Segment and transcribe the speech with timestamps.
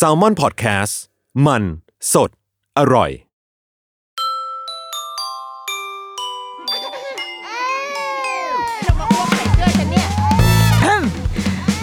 [0.00, 0.94] s a l ม o n PODCAST
[1.46, 1.62] มัน
[2.12, 2.30] สด
[2.78, 3.10] อร่อย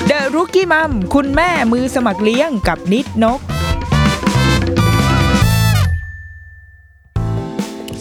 [0.07, 3.39] เดอะรุกี้มัมคุณแม่มือสมัครเลี้ยงกับนิดนก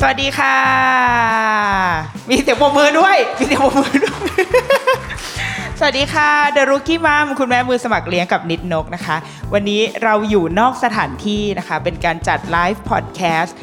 [0.01, 4.19] สวัสดีค่ะ มีเสียงปรบมือด้วย มีเสียงปรบมือด้วย
[5.79, 9.17] สวัสดีค่ะ The Rookie Mom คุณแม่มือสมัครเลี้ยงกับนิดนกนะคะ
[9.53, 13.57] วันนี้เราอยู่นอกสถานที่นะคะ เป็นการจัด live podcast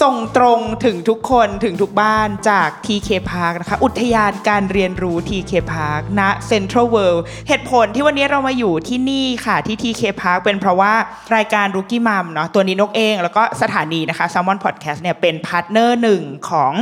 [0.00, 6.20] ส่งตรงถึงทุกคนถึงทุกบ้านจาก TK Park นะคะ อุทยานการเรียนรู้ TK Park ณ
[6.50, 10.94] Central World เหตุผลที่วันนี้เรามาอยู่ที่นี่ค่ะที่ TK Park เป็นเพราะว่า
[11.36, 16.72] รายการ Rookie Mom เนาะตัวนิดนกเอง แล้วก็สถานีนะคะ Salmon Podcast เนี่ยเป็น partner หนึ่งของ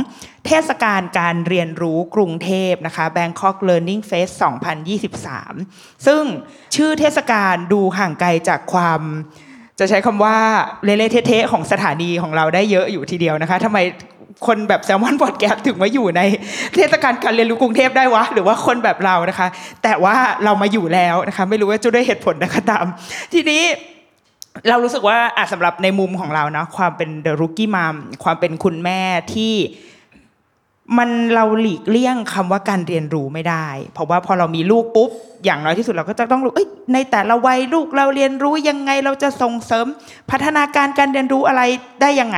[0.47, 4.33] เทศกาลการเรียนรู้กรุงเทพนะคะ Bangkok Learning Fest
[5.19, 6.23] 2023 ซึ่ง
[6.75, 9.01] ชื่อเทศกาลดูห่างไกลจากความ
[9.79, 10.35] จะใช้คำว่า
[10.83, 13.79] เละๆเทะของสถานีของเราได้เยอะอยู่ทีเดียวนะคะทำไม
[14.47, 16.21] คนแบบแซลมอนพอดแคสต์ถึงมาอยู่ใน
[16.75, 19.47] เทศกาลการเรียนรู้กรุงเทพได้วะ หรือว่าคนแบบเรานะคะ
[19.83, 22.85] แต่ว่าเรามาอยู่แล้วนะคะไม่รู้ว่าจะด้วยเหตุผลใดก็ตาม
[23.33, 23.63] ทีนี้
[24.69, 29.01] เรารู้สึกว่าอะสำหรับในมุมของเรานะความเป็นเดอะรุกี้มามความเป็นคุณแม่
[29.33, 29.53] ที่
[30.97, 35.09] มันเราหลีกเลี่ยงคำว่าการเรียนรู้ไม่ได้ เพราะว่าพอเรามีลูกปุ๊บ
[35.45, 36.53] อย่างน้อยที่สุดเราก็จะต้องรู้
[36.93, 39.85] ในแต่ละวัยลูกเราเรียนรู้ยังไงเราจะส่งเสริม
[40.31, 41.61] พัฒนาการการเรียนรู้อะไร
[42.01, 42.37] ได้ยังไง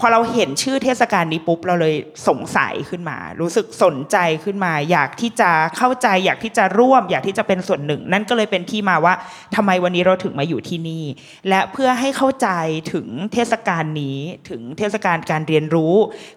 [0.00, 1.94] พอเราเห็นชื่อเทศกาลนี้ปุ๊บเราเลย
[2.28, 9.14] สงสัยขึ้นมา รู้สึกสนใจขึ้นมา อยากที่จะเข้าใจ อยากที่จะร่วม อยากที่จะเป็นส่วนหนึ่ง นั่นก็เลยเป็นที่มาว่า
[9.56, 11.04] ทำไมวันนี้เราถึงมาอยู่ที่นี่
[11.48, 12.48] และเพื่อให้เข้าใจ
[12.92, 15.94] ถึงเทศกาลนี้ถึงเทศกาลการเรียนรู้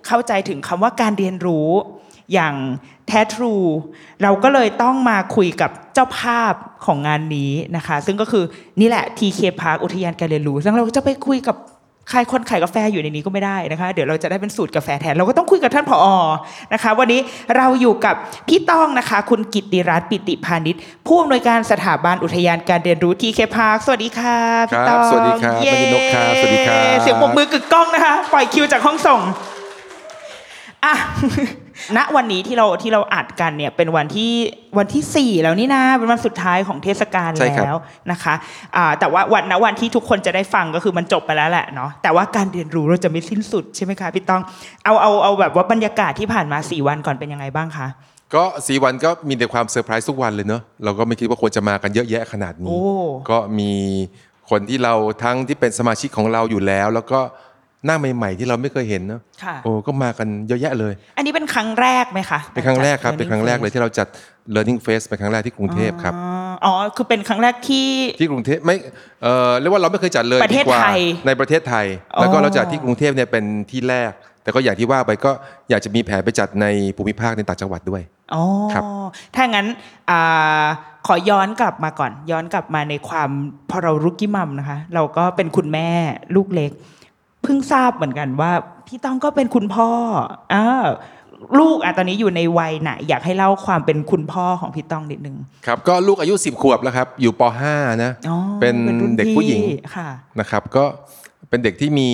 [0.07, 1.69] เข้าใจถึงคำว่าการเรียนรู้
[2.33, 2.55] อย่าง
[3.07, 3.55] แท้ทรู
[4.23, 6.53] เราก็เลยต้องมาคุยกับเจ้าภาพ
[6.85, 8.43] ของงานนี้นะคะ ซึ่งก็คือ
[8.79, 11.57] นี่แหละ TK Park อุทยานการเรียนรู้ซึ่งเราจะไปคุยกับ
[12.09, 16.05] ใครคนขายกาแฟอยู่ในนี้ก็ไม่ได้นะคะ เดี๋ยวเราจะได้เป็นสูตรกาแฟแทน เราก็ต้องคุยกับท่านผอ
[16.73, 17.19] นะคะ วันนี้
[17.57, 18.15] เราอยู่กับ
[18.47, 24.37] พี่ต้องนะคะ คุณกิตติรัตน์ปิติพาณิชย์ผู้อำนวยการสถาบันอุทยานการเรียนรู้ TK Park สวัสดีค่ะ
[24.69, 29.21] พี่ต้องครับสวัสดีครับเย้แม่นกครับสวัสดีครับเสียงปรบมือกึกก้องนะคะ ปล่อยคิวจากห้องส่ง
[30.85, 30.93] อะ
[31.97, 34.31] ณวันนี้ที่เราที่เราอัดกันเนี่ยเป็นวันที่
[34.77, 37.77] วันที่สี่แล้วนี่นะเป็นวันสุดท้ายของเทศกาลใช่ครับแล้ว
[38.11, 38.33] นะคะ
[38.75, 44.41] อ่าแต่ว่าวันณวันที่ทุกคนจะได้ฟังก็คือมันจบไปแล้วแหละเนาะแต่ว่าการเรียนรู้เราจะไม่สิ้นสุดใช่ไหมคะพี่ต้อง
[44.85, 47.87] เอาเอาเอาแบบว่าบรรยากาศที่ผ่านมาสี่วันก่อนเป็นยังไงบ้างคะ
[48.35, 52.79] ก็สี่วันก็มีแต่ความเซอร์ไพรส์ทุกวันเลยเนอะเราก็ไม่คิดว่าควรจะมากันเยอะแยะขนาดนี้โอ้
[53.29, 53.71] ก็มี
[54.49, 57.19] คนที่เราทั้งที่เป็นสมาชิกของเราอยู่แล้ว แล้วก็
[57.85, 64.07] หน้าใหม่ๆที่เราไม่เคยเห็นเนอะค่ะโอ้ก็มากันเยอะแยะเลย อันนี้เป็นครั้งแรกไหมคะเป็นครั้งแรกครับจัดเป็นครั้งแรกเลยที่เราจัด
[64.55, 68.75] Learning Fest เป็นครั้งแรกที่กรุงเทพครับอ๋ออ๋อคือเป็นครั้งแรกที่ที่กรุงเทพไม่
[69.23, 71.85] เออเรียกว่าเราไม่เคยจัดเลยประเทศดีกว่าไทยในประเทศไทย
[72.15, 74.11] อ๋อแล้วก็เราจัดที่กรุงเทพเนี่ยเป็นที่แรก
[74.43, 75.31] แต่ก็อย่างที่ว่าไปก็
[75.69, 76.65] อยากจะมีแผนไปจัดใน
[76.97, 78.01] ภูมิภาคในต่างจังหวัดด้วย
[78.33, 78.83] อ๋อครับ
[79.35, 79.67] ถ้างั้น
[80.09, 80.65] อ่า
[81.07, 83.29] ขอย้อนกลับมาก่อน ย้อนกลับมาในความ
[83.69, 85.89] พอเรารุกี้มัมนะคะ เราก็เป็นคุณแม่
[86.35, 86.71] ลูกเล็ก
[87.43, 88.51] เพิ่งทราบเหมือนกันว่า
[88.87, 89.89] พี่ต้องก็เป็นคุณพ่อ
[90.53, 90.87] อ้าว
[91.59, 95.35] ลูกอะตอนนี้อยู่ในวัยไหนอยากให้เล่าความเป็นคุณพ่อของพี่ต้องนิดนึง
[95.65, 97.41] ครับก็ลูกอายุ 10 ขวบแล้วครับ อยู่ป
[97.71, 100.85] .5 นะอ๋อเป็นรุ่เด็กผู้หญิงพี่ค่ะนะครับ ก็
[101.49, 102.09] เป็นเด็กที่มี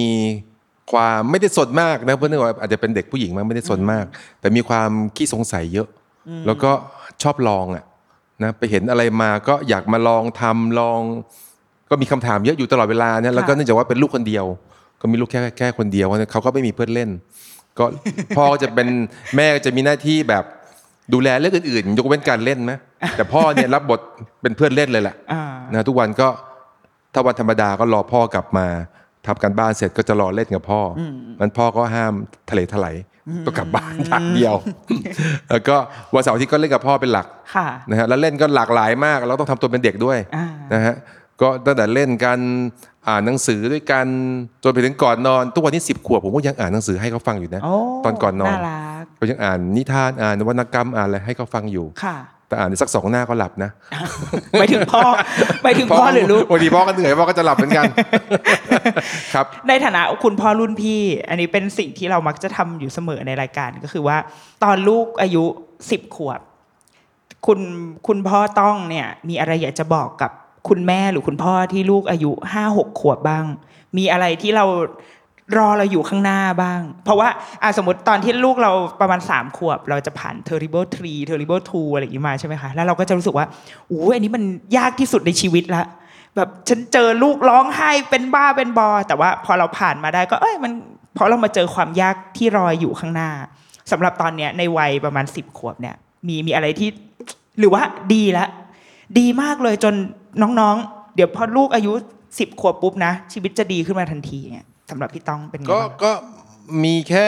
[0.91, 4.05] ความไม่ได้สนมากนะเพราะเนื่องว่าอาจจะเป็นเด็กผู้หญิงมากไม่ได้สนมาก
[4.39, 5.87] แต่มีความขี้สงสัยเยอะ
[6.45, 6.71] แล้วก็
[7.23, 7.83] ชอบลองอะ
[8.43, 10.99] นะไปเห็นอะไรมาก็อยากมาลองทำลอง
[11.89, 14.45] ก็มีคำถามเยอะอยู่ตลอดเวลาเนี่ยแล้วก็ค่ะเนื่องจากว่าเป็นลูกคนเดียว
[15.05, 17.09] ก็มีลูกแค่แค่คนเดียวเพราะฉะนั้นเขาก็ไม่มีเพื่อนเล่น
[17.77, 17.85] ก็
[18.37, 18.87] พ่อก็จะเป็น
[19.35, 20.43] แม่ก็จะมีหน้าที่แบบ
[21.13, 22.77] ดูแลเรื่องอื่นๆ ยกเว้นการเล่นนะ
[23.17, 23.99] แต่พ่อเนี่ยรับบท
[24.41, 26.27] เป็นเพื่อนเล่นเลยแหละอ่านะทุกวันก็
[27.13, 28.67] ถ้าวันธรรมดาก็รอพ่อกลับมา
[29.27, 31.01] ทำการบ้านเสร็จก็จะรอเล่นกับพ่ออ
[31.39, 32.13] มันพ่อก็ห้าม
[32.49, 32.95] ทะเลถลาย
[33.45, 34.55] ต้องกลับบ้านอย่างเดียว
[35.49, 35.75] แล้วก็
[36.13, 40.95] วันเสาร์อาที่ก็เล่นกับพ่อเป็นหลักค่ะนะฮะแล้วเล่นก็หลากหลายมาก เราต้องทำตัวเป็นเด็กด้วยอ่านะฮะ
[41.41, 42.39] ก็ตั้งแต่เล่นกัน
[43.07, 44.05] อ่านหนังสือด้วยกัน
[44.63, 52.17] จนไปถึงก่อนนอน ทุกวันนี้สิบขวบผมก็ยังอ่านหนังสือให้เขาฟังอยู่นะโอ้ตอนก่อนนอนน่ารักก็ยังอ่านนิทานอ่านวรรณกรรมอ่านอะไรให้เขาฟังอยู่ค่ะ
[52.47, 53.71] แต่อ่านสักสองหน้าก็หลับนะ
[54.59, 55.01] ไปถึงพ่อ
[55.63, 57.85] ไปถึงพ่อหรือลูกบางทีพ่อก็เหนื่อยพ่อก็จะหลับเหมือนกัน
[59.33, 64.17] ครับ ในฐานะคุณพ่อรุ่นพี่ อันนี้เป็นสิ่งที่เรามักจะทำอยู่เสมอในรายการก็คือว่า
[64.63, 65.43] ตอนลูกอายุ
[65.91, 66.39] สิบขวบ
[67.47, 67.59] คุณ
[68.07, 70.31] คุณพ่อต้องเนี่ย มีอะไรอยากจะบอกกับ
[70.69, 73.45] คุณแม่หรือคุณพ่อที่ลูกอายุห้าหกขวบบ้าง
[73.97, 74.65] มีอะไรที่เรา
[75.57, 77.29] รอเราอยู่ข้างหน้าบ้าง เพราะว่า
[77.61, 78.71] อะสมมติตอนที่ลูกเรา
[79.01, 83.45] ประมาณสามขวบ เราจะผ่าน terrible three terrible two อะไรอย่างนี้มาใช่ไหมคะ แล้วเราก็จะรู้สึกว่า
[83.89, 84.43] อู้อันนี้มัน
[84.77, 85.83] ยากที่สุดในชีวิตละ
[86.35, 90.71] แบบฉันเจอลูกร้องไห้เป็นบ้าเป็นบอ แต่ว่าพอเราผ่านมาได้ก็เอ้ยมัน
[91.13, 93.29] เพราะเรามาเจอความยากที่รออยู่ข้างหน้า
[93.91, 95.95] สำหรับตอนเนี้ยในวัยประมาณสิบขวบเนี่ย
[96.27, 96.89] มีมีอะไรที่
[97.59, 97.81] หรือว่า
[98.13, 98.49] ดีล้ว
[99.19, 99.93] ดีมากเลยจน
[100.41, 101.93] น้องๆ เดี๋ยวพอลูกอายุ
[102.39, 106.11] สิบขวบปุ๊บนะ ชีวิตจะดีขึ้นมาทันทีเนี่ยสำหรับพี่ต้องเป็นไงก็บ้างก็
[106.83, 107.27] มีแค่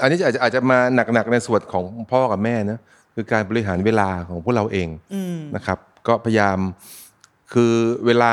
[0.00, 2.78] อันนี้อาจจะอาจจะมาหนักๆในส่วนของพ่อกับแม่นะ
[3.14, 4.88] คือการบริหารเวลาของพวกเราเอง
[5.56, 6.58] นะครับ ก็พยายาม
[7.52, 7.72] คือ
[8.06, 8.32] เวลา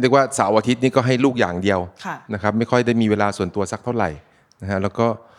[0.00, 4.10] เรียกว่าเสาร์อาทิตย์นี่ก็ให้ลูกอย่างเดียว ค่ะ นะครับไม่ค่อยได้มีเวลาส่วนตัวสักเท่าไหร่
[4.62, 5.31] นะฮะแล้วก็เอ่อ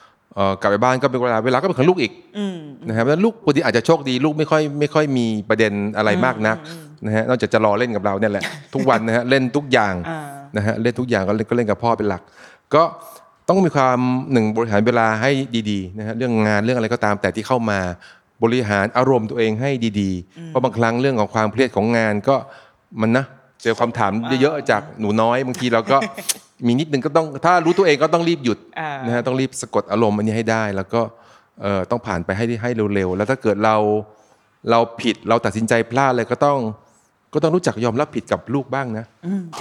[0.62, 2.12] กลับไปบ้านก็เป็นเวลาเวลาก็เป็นของลูกอีก
[2.88, 6.57] นะครับแล้วลูกปกติอาจจะโชคดีลูกไม่ค่อยไม่ค่อยมีประเด็นอะไรมากนัก
[7.06, 8.44] นะฮะนอกจากจะรอเล่นกับเราเนี่ยแหละ
[8.74, 10.21] ทุกวันนะฮะเล่นทุกอย่างอ่า
[10.57, 12.21] นะฮะเล่นทุกอย่างก็เล่นก็เล่นกับพ่อเป็นหลัก
[12.75, 12.83] ก็
[13.50, 14.00] ต้องมีความ
[14.31, 15.31] หนึ่งบริหารเวลาให้
[15.69, 17.80] ดีๆนะฮะเรื่องงานเรื่องอะไรก็ตามแต่ที่เข้ามา
[18.44, 19.69] บริหารอารมณ์ตัวเองให้
[20.01, 22.35] ดีๆ เพราะบางครั้งเรื่องของความเครียดของงานก็
[23.01, 23.25] มันนะ
[23.63, 25.97] เจอความถามเยอะๆจากหนูน้อยบางทีเราก็
[26.68, 31.01] มีนิดนึงก็ต้องถ้ารู้ตัวเองก็ต้องรีบหยุดอ่านนะฮะต้องรีบสะกดอารมณ์อันนี้ให้ได้ แล้วก็
[31.62, 33.75] เอ่อต้องผ่านไปให้ให้เร็วๆแล้วถ้าเกิดเรา
[34.69, 36.60] เราผิดเราตัดสินใจพลาดเลยก็ต้อง
[37.33, 39.06] ก็ต้องรู้จักยอมรับผิดกับลูกบ้างนะ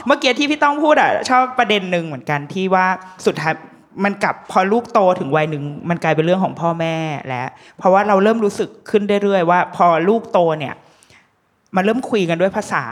[0.06, 2.86] เมื่อกี้ที่พี่ต้องพูดอะชอบประเด็นหนึ่งเหมือนกันที่ว่า
[3.26, 3.54] สุดท้าย
[4.04, 6.96] มันกลับพอลูกโตถึงวัยหนึ่งมันกลายเป็นเรื่องของพ่อแม่
[7.28, 7.48] แล้ว
[7.78, 10.74] เพราะว่าเราเริ่มรู้สึกขึ้นเรื่อยๆว่า พอลูกโตเนี่ย
[11.76, 12.84] มันเริ่มคุยกันด้วยภาษา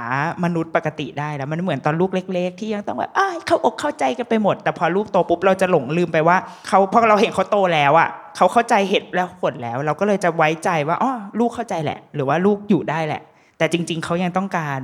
[0.44, 3.10] มนุษย์ปกติได้แล้ว มันเหมือนตอนลูกเล็ก ๆ ที่ยังต้องแบบ
[3.46, 6.36] เข้าอกเข้าใจกันไปหมด แต่พอลูกโตปุ๊บเราจะหลงลืมไปว่า
[6.68, 13.22] เขาพอเราเห็นเขาโตแล้วอะเขาเข้าใจเหตุและผลแล้ว เราก็เลยจะไว้ใจว่าอ๋อลูกเข้าใจแหละ หรือว่าลูกอยู่ได้แหละ
[13.58, 14.80] แต่จริง ๆเขายังต้องการ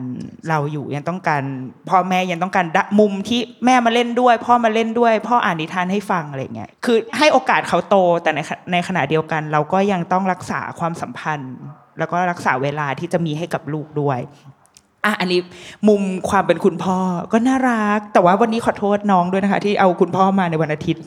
[0.48, 1.42] เราอยู่ยังต้องการ
[1.88, 8.40] พ่อแม่ยังต้องการดมุมที่แม่มาเล่นด้วย พ่อมาเล่นด้วย พ่ออ่านนิทานให้ฟังอะไรเงี้ยคือให้โอกาสเขาโตแต่ใน
[8.72, 11.54] ในขณะเดียวกัน เราก็ยังต้องรักษาความสัมพันธ์
[11.98, 14.18] แล้วก็รักษาเวลาที่จะมีให้กับลูกด้วย
[15.04, 15.40] อะอันนี้
[15.88, 16.98] มุมความเป็นคุณพ่อ
[17.32, 21.02] ก็น่ารัก แต่ว่าวันนี้ขอโทษน้องด้วยนะคะ ที่เอาคุณพ่อมาในวันอาทิตย์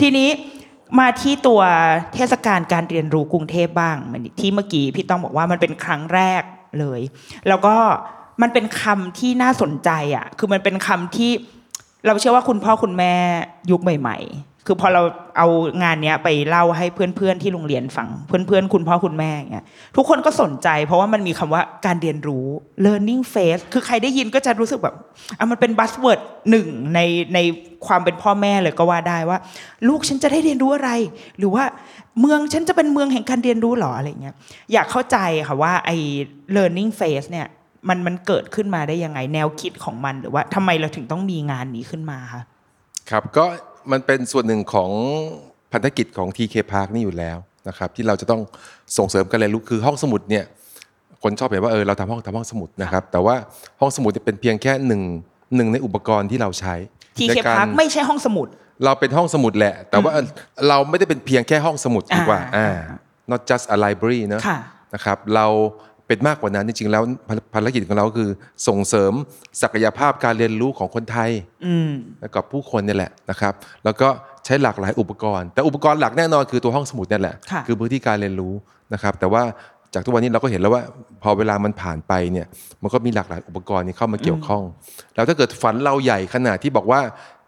[0.00, 0.28] ทีนี้
[0.98, 1.60] มาที่ตัว
[2.14, 6.42] เทศกาลการเรียนรู้กรุงเทพบ้างมือนที่เมื่อกี้พี่ต้องบอกว่ามันเป็นครั้งแรก
[6.80, 7.00] เลย
[7.48, 7.76] แล้วก็
[8.42, 11.30] มันเป็นคำที่น่าสนใจอะ คือมันเป็นคำที่
[12.06, 13.14] เราเชื่อว่าคุณพ่อคุณแม่
[13.70, 15.02] ยุคใหม่ ๆ คือพอเรา
[15.38, 15.48] เอา
[15.82, 19.64] งานเนี้ยไปเล่าให้เพื่อนๆที่โรงเรียนฟังเพื่อนๆคุณพ่อคุณแม่เงี้ย
[19.96, 22.46] ทุกคนก็สนใจ เพราะว่ามันมีคำว่าการเรียนรู้
[22.84, 24.94] learning phase คือใครได้ยินก็จะรู้สึกแบบ
[25.38, 26.20] อะมันเป็น buzzword
[26.50, 27.00] หนึ่งใน
[27.34, 27.38] ใน
[27.86, 29.38] ความเป็นพ่อแม่เลยก็ว่าได้ว่า
[29.88, 30.90] ลูกฉันจะได้เรียนรู้อะไร
[31.38, 31.64] หรือว่า
[32.20, 34.34] เมืองฉันจะเป็นเมืองแห่งการเรียนรู้หรออะไรเงี้ย
[34.72, 35.18] อยากเข้าใจ
[35.48, 35.96] ค่ะว่าไอ้
[36.56, 37.46] learning phase เนี่ย
[37.88, 42.42] มันมันเกิดขึ้นมาได้ยังไงแนวคิดของมันหรือว่าทำไมเราถึงต้องมีงานนี้ขึ้นมาคะ
[43.10, 43.44] ครับก็
[43.92, 44.90] มันเป็นส่วนหนึ่งของ
[45.72, 47.38] พันธกิจของ TK Park นี่อยู่แล้ว
[47.68, 48.40] นะครับที่เราจะต้อง
[48.98, 50.44] ส่งเสริมการเรียนรู้คือห้องสมุดเนี่ย
[51.22, 53.34] คนชอบเห็นว่าเออเราทำห้องทำห้องสมุดนะครับแต่ว่า
[53.80, 55.02] ห้องสมุดเนี่ยเป็นเพียงแค่หนึ่ง
[55.56, 56.74] หนึ่งในอุปกรณ์ที่เราใช้
[57.18, 58.48] ทีในเคการพาร์คไม่ใช่ห้องสมุด
[58.84, 60.12] เราเป็นห้องสมุดแหละ แต่ว่า
[60.68, 62.98] เราไม่ได้เป็นเพียงแค่ห้องสมุดดีกว่าอ่าอ่า
[63.32, 64.58] not just a library เนอะค่ะ
[64.94, 65.46] นะครับเรา
[66.06, 68.30] เป็นมากกว่านั้นจริงๆแล้วภารภารกิจของเราก็คือ
[68.68, 69.12] ส่งเสริม
[69.62, 71.30] ศักยภาพการเรียนรู้ของคนไทย
[71.66, 71.90] อืม
[72.20, 73.52] และกับผู้คนเนี่ยแหละนะครับ
[73.84, 74.08] แล้วก็
[74.44, 78.52] ใช้หลากหลายอุปกรณ์ แต่อุปกรณ์หลักแน่นอนคือตัวห้องสมุดเนี่ยแหละค่ะอพื้นที่การเรียนรู้
[78.92, 79.42] นะครับ แต่ว่า
[79.94, 80.82] จากทุกวันนี้เราก็เห็นแล้วว่า
[81.22, 82.46] พอเวลามันผ่านไปเนี่ย
[82.82, 84.62] มันก็มีหลากหลายอุปกรณ์นี้เข้ามาเกี่ยวข้อง
[85.14, 87.00] แล้วถ้าเกิดฝันเราใหญ่ขนาดที่บอกว่า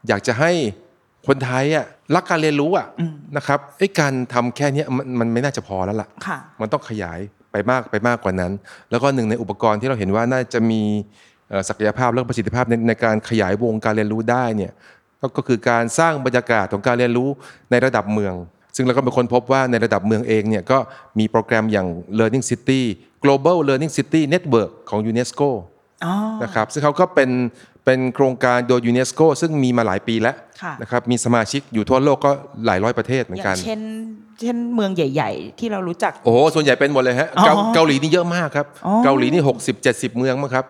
[0.08, 0.50] อยากจะให้
[1.26, 2.86] คนไทยอะรักการเรียนรู้อะ
[3.36, 7.18] นะครับไอ้การทำแค่เนี้ยมันมันไม่น่าจะพอแล้วล่ะค่ะมันต้องขยาย
[7.54, 8.52] ไปมากไปมากกว่านั้น
[8.90, 10.82] แล้วก็หนึ่งในอุปกรณ์ที่เราเห็นว่าน่าจะมี
[11.48, 14.72] เอ่อศักยภาพและประสิทธิภาพในในการขยายวงการเรียนรู้ได้เนี่ย
[15.20, 17.28] ก็ก็คือการสร้างบรรยากาศของการเรียนรู้
[17.70, 18.34] ในระดับเมือง
[18.76, 20.78] ซึ่งเราก็เป็นคนพบว่าในระดับเมืองเองเนี่ยก็
[21.18, 22.80] มีโปรแกรมอย่าง Learning City
[23.24, 25.48] Global Learning City Network ของ UNESCO
[26.04, 27.30] อ๋อนะครับซึ่งเขาก็เป็น
[27.84, 32.30] เป็นโครงการโดยยูเนสโกซึ่งมีมาหลายปีแล้วค่ะนะครับมีสมาชิกอยู่ทั่วโลกก็
[32.66, 33.80] หลายร้อยประเทศเหมืออนย่ากังนเช่น
[34.40, 40.64] เช่นเมืองใหญ่ ๆ ที่เรารู้จัก โอ้โหส่วนใหญ่เป็นหมดเลยฮะอ๋อเกาเกาหลีนี่เยอะมากครับอ๋อเกาหลีนี่หกสิบเจ็ดสิบเมืองมั้งครับ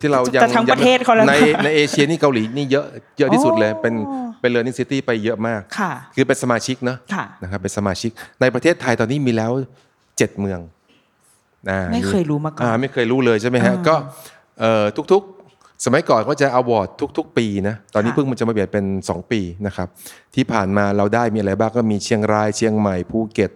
[0.00, 2.86] ที่เรายังจะทั้งประเทศเขาแล้วในในเอเชียนี่เกาหลีนี่เยอะ
[3.18, 9.52] เยอะที่สุดเลยเป็นอ๋อเป็นเ e อร์นิ่งซิตี้ไปเยอะมากค่ะคือเป็นสมาชิกเนอะค่ะนะครับเป็นสมาชิกในประเทศไทยตอนนี้มีแล้ว
[10.18, 10.60] เจ็ดเมือง
[11.70, 13.94] อ่าไม่เคยรู้มาก่อนอ่าไม่เคยรู้เลยใช่ไหมฮะก็
[14.60, 15.37] เอ่อทุกๆ
[15.84, 19.88] สมัยก่อนก็จะอวอร์ดทุก ๆ ปีนะ ตอนนี้ค่ะเพิ่งมันจะมาเปลี่ยนเป็น 2 ปีนะครับ
[20.34, 23.50] ที่ผ่านมาเราได้มีอะไรบ้างก็มีเชียงรายเชียงใหม่ภูเก็ต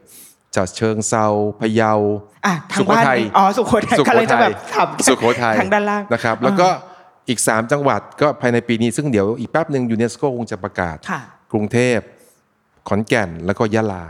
[0.56, 1.26] จัดเชิงเซา
[1.60, 1.92] พะเยา
[2.46, 6.68] อะทาสุงโขบ้านทัยอ๋อสุโขทัยสุโขกำลังจะทัแบยบถามสุโขทัยทางด้านล่างนะครับ แล้วก็
[7.28, 11.20] อีก 3 จังหวัดก็ภายในปีนี้ซึ่งเดี๋ยวอีกแป๊บหนึ่งยูเนสโกคงจะประกาศค่ะ
[11.52, 11.98] กรุงเทพ
[12.88, 14.04] ขอนแก่นแล้วก็ยะลา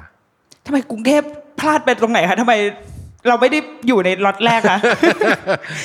[0.66, 1.22] ทำไมกรุงเทพ
[1.60, 2.54] พลาดไปตรงไหนคะทำไม
[3.28, 4.80] เราไม่ได้อยู่ในล็อตแรกนะ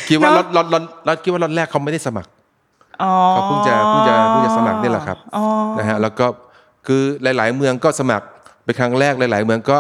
[0.09, 2.29] คิดว่าเนรอะถรถรถรถคิดว่ารถแรกเขาไม่ได้สมัคร
[3.03, 5.45] อ๋อเขาเพิ่งจะเพิ่งจะเพิ่งจะสมัครนี่แหละครับอ๋อ
[5.79, 6.25] นะฮะแล้วก็
[6.87, 8.25] คือหลาย ๆ เมืองก็สมัคร
[8.65, 9.77] เป็นครั้งแรกหลาย ๆ เมืองก็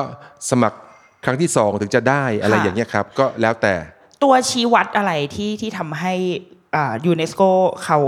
[0.51, 0.77] สมัคร
[1.25, 3.73] ครั้งที่สองถึงจะได้อะไรอย่างเงี้ยครับ ก็แล้วแต่
[4.23, 6.13] ตัวชี้วัดอะไรที่ที่ทำให้
[6.75, 7.41] อ่ายูเนสโก
[7.83, 7.99] เขา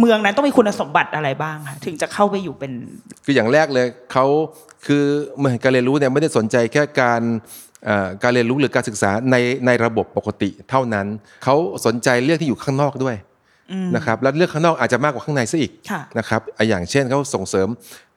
[0.00, 2.72] เมืองนั้นต้องมีคุณสมบัติอะไรบ้างคะถึงจะเข้าไปอยู่เป็น
[3.24, 4.26] คืออย่างแรกเลยเขา
[4.86, 5.04] คือ
[5.38, 7.65] เมืองการเรียนรู้เนี่ยไม่ได้สนใจแค่การเอ่อ
[8.22, 11.06] การเรียนรู้หรือการศึกษาในในระบบปกติเท่านั้น
[11.44, 11.56] เขา
[11.86, 13.16] สนใจเรื่องที่อยู่ข้างนอกด้วย
[13.96, 17.68] นะครับแล้วเรื่องข้างนอกอาจจะมากกว่าข้างในซะอีกค่ะนะครับอะอย่างเช่นเขาส่งเสริม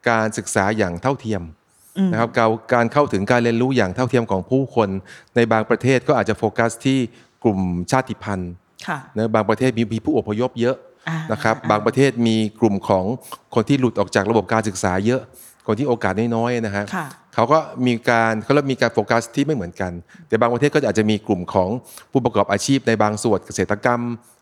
[0.10, 1.42] การศึกษาอย่างเท่าเทียม
[2.12, 4.90] นะครับการการเข้าถึงการเรียนรู้อย่างเท่าเทียมของผู้คน
[5.36, 7.00] ในบางประเทศก็อาจจะโฟกัสที่
[7.44, 7.60] กลุ่ม
[7.92, 8.52] ชาติพันธุ์
[8.88, 10.76] ค่ะนะบางประเทศมีมีผู้อพยพเยอะ
[11.10, 13.06] อ่านะครับบางประเทศมีกลุ่มของ
[13.56, 15.22] คนที่หลุดออกจากระบบการศึกษาเยอะ
[15.68, 17.06] คนที่โอกาสน้อยๆนะฮะค่ะ
[17.40, 19.92] เขาก็มีการเขาเรียกมีการโฟกัสที่ไม่เหมือนกัน
[20.28, 21.70] แต่บางประเทศก็อาจจะมีกลุ่มของ
[22.12, 24.02] ผู้ประกอบอาชีพในบางส่วนเกษตรกรรม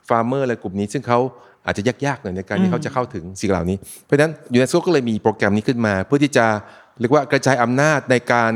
[0.10, 1.20] farmer อะไรกลุ่มนี้ ซึ่งเขา
[1.66, 6.46] อาจจะยากๆหน่อยในการที่เขาจะเข้าถึงสิ่งเหล่านี้ เพราะฉะนั้นยูเนสโกก็เลยมีโปรแกรมนี้ขึ้นมา เพื่อที่จะ
[7.00, 8.54] เรียกว่ากระจายอำนาจในการ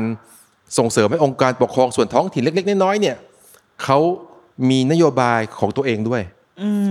[0.78, 3.16] ส่งเสริมให้องค์การปกครองส่วนท้องถิ่นเล็ก ๆ น้อยๆเนี่ย
[3.84, 3.98] เขา
[4.70, 6.24] มีนโยบายของตัวเองด้วย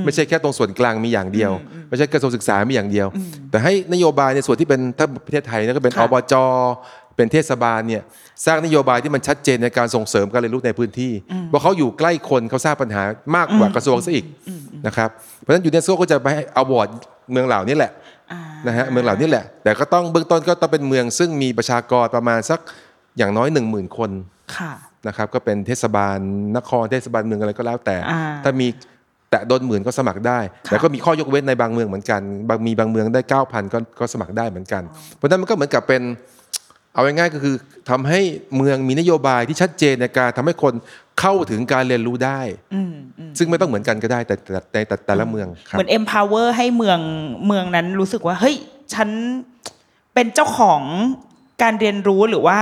[0.05, 1.51] ไม่ใช่แค่ตรงส่วนกลางมีอย่างเดียว
[1.89, 3.07] ไม่ใช่กระทรวงศึกษามีอย่างเดียว
[3.51, 6.33] แต่ให้นโยบายในส่วนที่เป็นถ้าประเทศไทยเนี่ยก็เป็นค่ะอบจ
[7.21, 8.03] เป็นเทศบาลเนี่ย
[8.45, 11.13] สร้างนโยบายที่มันชัดเจนในการส่งเสริมการเรียนรู้ในพื้นที่
[11.47, 13.03] เพราะเขาอยู่ใกล้คนเขาทราบปัญหา
[13.35, 14.25] มากกว่ากระทรวงซะอีก
[14.87, 15.09] นะครับ
[15.39, 16.89] เพราะฉะนั้นยูเนสโกก็จะไปให้ award
[17.31, 17.91] เมืองเหล่านี้แหละ
[18.31, 22.59] อ่านะฮะเมืองเหล่านี้แหละ แต่ก็ต้องเบื้องต้นก็ต้องเป็นเมืองซึ่งมีประชากรประมาณสัก
[23.17, 24.11] อย่างน้อย 1 0,000 คน
[24.57, 24.71] ค่ะ
[25.07, 26.17] นะครับก็เป็นเทศบาล
[26.57, 28.67] นครเทศบาลเมืองอะไรก็แล้วแต่อ่าถ้ามี
[29.33, 34.83] แตะโดนหมื่นก็สมัครได้ แต่ก็มีข้อยกเว้นในบางเมืองเหมือนกัน บางมีบางเมืองได้ 9,000 ก็ก็สมัครได้เหมือนกัน
[35.15, 36.01] เพราะฉะนั้นมันก็เหมือนกับเป็น
[36.93, 37.55] เอาง่ายๆก็คือ
[37.89, 38.19] ทำให้
[38.57, 40.73] เมืองมีนโยบายที่ชัดเจนในการทำให้คน
[41.19, 42.41] เข้าถึงการเรียนรู้ได้
[42.73, 46.99] อืมอืมซึ่งไม่ต้องเหมือนกันก็ได้แต่แต่แต่แต่แต่ละเมืองครับเหมือน empower ให้เมือง
[47.47, 48.55] เมืองนั้นรู้สึกว่า เฮ้ย
[48.93, 49.09] ฉัน
[50.13, 50.81] เป็นเจ้าของ
[51.61, 52.59] การเรียนรู้หรือว่า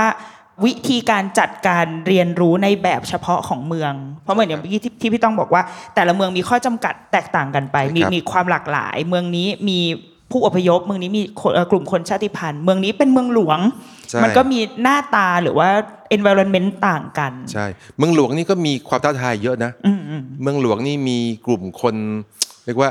[0.64, 5.62] วิธีการจัดการเรียนรู้ในแบบเฉพาะของเมือง เพราะเหมือนอย่างเมื่อกี้ที่ที่พี่ต้องบอกว่า
[5.94, 9.78] แต่ละเมืองมีข้อจำกัดแตกต่างกันไป มีครับมีความหลากหลาย เมืองนี้มี
[10.30, 13.60] ผู้อพยพเมืองนี้มีคนเอ่อกลุ่มคนชาติพันธุ์เมืองนี้เป็นเมืองหลวง
[14.10, 15.68] ใช่มันก็มีหน้าตาหรือว่า
[16.16, 17.66] environment ต่างกัน ใช่
[17.98, 21.94] เมืองหลวงนี่ก็มีความท้าทายเยอะนะอืมอืมเมืองหลวงนี่มีกลุ่มคน
[22.66, 22.90] เรียกว่า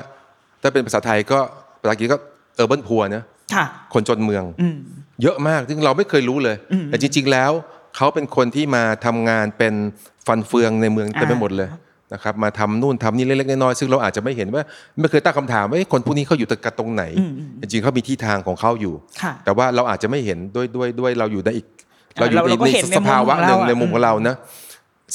[0.61, 1.39] ถ้าเป็นภาษาไทยก็
[1.81, 2.17] ภาษาอังกฤษก็
[2.55, 3.23] เออร์เบิร์นพัวนะ
[3.55, 4.77] ค่ะคนจนเมืองอืม
[5.23, 6.55] เยอะมากซึ่งเราไม่เคยรู้เลย
[6.85, 7.51] แต่จริง ๆ แล้ว
[7.95, 9.73] เขาเป็นคนที่มาทำงานเป็น
[10.27, 11.69] ฟันเฟืองในเมืองเต็มไปหมดเลย
[12.13, 14.63] นะครับมาทำนู่นทำนี่เล็กๆน้อยๆซึ่งเราอาจจะไม่เห็นว่า
[14.99, 17.03] ไม่เคยตั้งคำถามว่าเอ๊ะคนพวกนี้เขาอยู่กันตรงไหน
[17.61, 21.65] จริงๆเขามีที่ทางของเขาอยู่ค่ะแต่ว่าเราอาจจะไม่เห็นด้วยด้วยด้วยเราอยู่ในอีก
[22.19, 24.35] เราอยู่เราในเราก็ในเห็นในสภาวะหนึ่งมุมของเราอะในมุมของเรานะ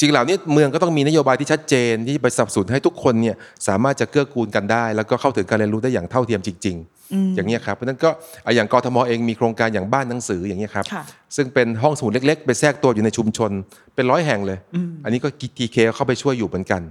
[0.01, 3.37] สิ่งเหล่านี้เมืองก็ต้องมีนโยบายที่ชัดเจนที่ไปสนับสนุนให้ทุกคนเนี่ย
[3.69, 8.11] สามารถจะเกื้อกูลกันได้ แล้วก็เข้าถึงการเรียนรู้ได้อย่างเท่าเทียมจริง ๆ อย่างนี้ยครับเพราะฉะนั้นก็
[8.47, 11.03] อะอย่างกทมเองมีโครงการอย่างบ้านหนังสืออย่างนี้ยครับค่ะ
[11.37, 13.51] ซึ่งเป็นห้องสมุดเล็ก ๆ ไปแทรกตัวอยู่ในชุมชน
[13.95, 14.59] เป็นร้อยแห่งเลย
[15.05, 16.83] อันนี้ก็ทีเคเข้าไปช่วยอยู่เหมือนกัน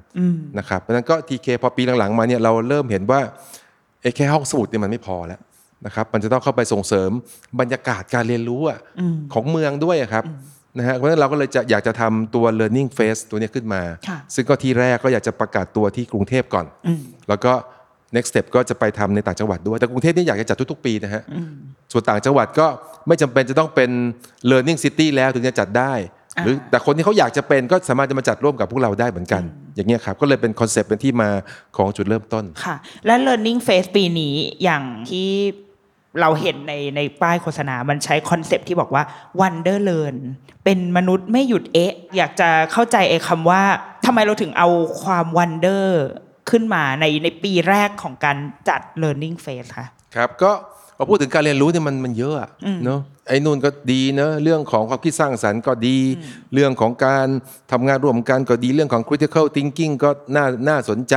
[0.59, 3.19] นะครับเพราะฉะนั้นก็ทีเคพอปีหลังๆมาเนี่ยเราเริ่มเห็นว่า
[4.01, 5.39] ไอ้แค่ห้องสมุดเนี่ยมันไม่พอแล้ว
[5.85, 7.11] นะครับมันจะต้องเข้าไปส่งเสริม
[7.59, 8.79] บรรยากาศการเรียนรู้อะ
[9.33, 10.23] ของเมืองด้วยอะครับ
[10.77, 16.65] นะฮะเพราะฉะนั้นเราก็เลยจะอยากจะทำตัว learning face ตัวเนี้ยขึ้นมาค่ะซึ่งก็ที่แรกก็อยากจะประกาศตัวที่กรุงเทพก่อน
[17.29, 17.53] แล้วก็
[18.15, 21.23] next step ก็จะไปทำในต่างจังหวัดด้วย แต่กรุงเทพนี่อยากจะจัดทุก ๆ ปีนะฮะ
[21.91, 22.67] ส่วนต่างจังหวัดก็
[23.07, 23.89] ไม่จำเป็นจะต้องเป็น
[24.49, 25.93] learning city แล้วถึงจะจัดได้
[26.43, 29.43] หรือแต่คนที่เขาอยากจะเป็นก็สามารถจะมาจัดร่วมกับพวกเราได้เหมือนกัน
[29.75, 31.29] อย่างเงี้ยครับ ก็เลยเป็นคอนเซปต์เป็นที่มา
[31.77, 32.75] ของจุดเริ่มต้น ค่ะ
[33.05, 35.29] และ learning phase ปีนี้อย่างที่
[36.21, 39.03] เราเห็นในในป้ายโฆษณา มันใช้คอนเซปต์ที่บอกว่า
[39.39, 40.15] wonder learn
[40.63, 43.61] เป็นมนุษย์ไม่หยุดเอ๊ะ อยากจะเข้าใจไอ้คำว่า
[44.05, 44.69] ทำไมเราถึงเอา
[45.01, 45.85] ความ wonder
[46.49, 48.37] ขึ้นมาในในปีแรกของการ
[48.69, 50.51] จัด Learning Fest ค่ะ ครับ ก็
[50.97, 52.49] พอพูดถึงการเรียนรู้เนี่ยมันมันเยอะอะ
[52.85, 55.97] เนาะไอ้นู่นก็ดีเนอะเรื่องของความคิดสร้างสรรค์ก็ดี
[56.53, 57.27] เรื่องของการ
[57.71, 61.15] ทำงานร่วมกันก็ดีเรื่องของ critical thinking ก็น่าน่าสนใจ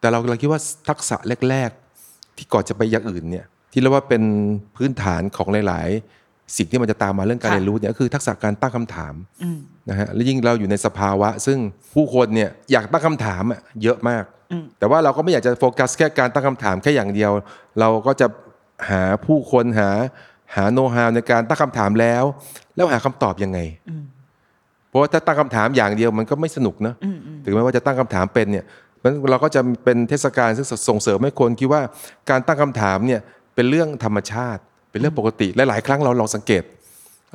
[0.00, 1.16] แต่เราเราคิดว่าทักษะ
[1.50, 1.70] แรก
[2.04, 4.22] ๆ ที่ก่อนจะไปอย่างอื่นเนี่ย ที่เรียกว่าเป็น
[4.76, 5.88] พื้นฐานของหลาย
[6.22, 9.14] ๆ สิ่งที่มันจะตามมาเรื่องการค่ะเรียนรู้เนี่ยก็คือทักษะการตั้งคำถาม
[9.90, 11.58] นะฮะและยิ่งเราอยู่ในสภาวะ ซึ่ง
[11.94, 14.24] ผู้คนเนี่ยอยากตั้งคำถามอะเยอะมาก
[14.78, 17.32] แต่ว่าเราก็ไม่อยากจะโฟกัสแค่การตั้งคำถามแค่อย่างเดียว
[17.80, 18.26] เราก็จะ
[18.90, 19.90] หาผู้คนหา
[20.56, 22.24] หาโน้ตฮาวในการตั้งคำถามแล้ว
[22.74, 23.58] แล้วหาคำตอบยังไง
[24.88, 26.94] เพราะว่าถ้าตั้งคำถามอย่างเดียวมันก็ไม่สนุกนะ
[27.44, 28.64] ถึงแม้ว่าจะตั้งคำถามเป็นเนี่ย
[29.02, 31.82] มันเราก็จะเป็นเทศกาลซึ่งส่งเสริมให้คนคิดว่า
[32.30, 33.20] การตั้งคำถามเนี่ย
[33.54, 36.62] เป็นเรื่องธรรมชาติ เป็นเรื่องปกติและหลายครั้งเราลองสังเกต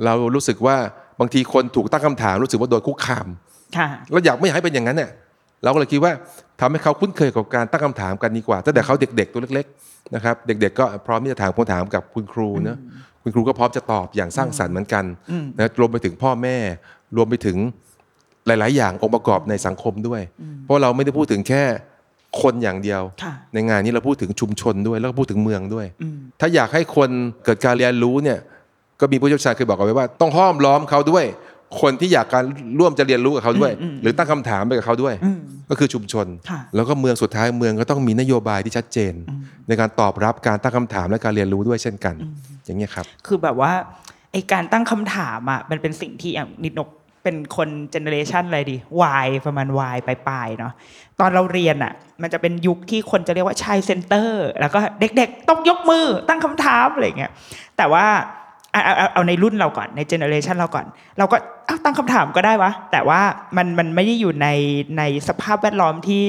[0.05, 0.77] เรารู้สึกว่า
[1.19, 3.27] บางทีคนถูกตั้งคำถามรู้สึกว่าโดนคุกคาม
[3.77, 5.11] ค่ะเราอยากไม่อยากให้เป็นอย่างนั้นเนี่ย
[5.63, 6.11] เราก็เลยคิดว่า
[6.61, 12.77] ทำให้เขาคุ้นเคยกับการตั้งคำถามกันดีกว่าตั้งแต่เขาเด็กๆตัวเล็กๆนะครับเด็กๆก็พร้อมที่จะถามคำถามกับคุณครูนะ
[13.23, 15.05] คุณครูก็พร้อมจะตอบอย่างสร้างสรรค์เหมือนกัน
[15.57, 16.57] นะรวมไปถึงพ่อแม่
[17.15, 17.57] รวมไปถึง
[18.47, 20.21] หลาย ๆ อย่างองค์ประกอบในสังคมด้วย
[20.63, 21.63] เพราะเราไม่ได้พูดถึงแค่
[22.41, 25.85] คนอย่างเดียวค่ะในงานนี้เราพูดถึงชุมชนด้วย แล้วก็พูดถึงเมืองด้วย
[26.39, 27.09] ถ้าอยากให้คน
[27.45, 28.39] เกิดการเรียนรู้เนี่ย
[28.99, 31.25] ก็มีผู้เชี่ยวชาญเคยบอกเอาไว้ว่า ต้องห้อมล้อมเขาด้วย
[31.81, 32.43] คนที่อยากการ
[32.79, 35.13] ร่วมจะเรียนรู้กับเขาด้วย หรือตั้งคำถามไปกับเขาด้วย
[35.69, 39.13] ก็คือชุมชนค่ะแล้วก็เมืองสุดท้ายเมืองก็ต้องมีนโยบายที่ชัดเจน
[39.67, 42.15] ในการตอบรับการตั้งคำถามและการเรียนรู้ด้วยเช่นกัน
[42.65, 43.71] อย่างเนี้ยครับ คือแบบว่า
[44.31, 46.89] ไอการตั้งคำถามอะมันเป็นสิ่งที่อย่างนิดนก
[47.23, 48.77] เป็นคน generation อะไรดี
[49.23, 50.73] Y ประมาณ Y ปลายๆเนาะ
[51.19, 57.31] ตอนเราเรียนอะ มันจะเป็นยุคที่คนจะเรียกว่า child center แล้วก็เด็กๆ ต้องยกมือตั้งคำถามอะไรเงี้ย
[57.77, 58.05] แต่ว่า
[58.71, 60.85] เอาเอาเอาในรุ่นเราก่อนใน generation เราก่อน
[61.17, 63.21] เราก็อ้าตั้งคำถามก็ได้วะ แต่ว่า
[63.57, 64.47] มันมันไม่ได้อยู่ใน
[64.97, 66.23] ในสภาพแวดล้อมที่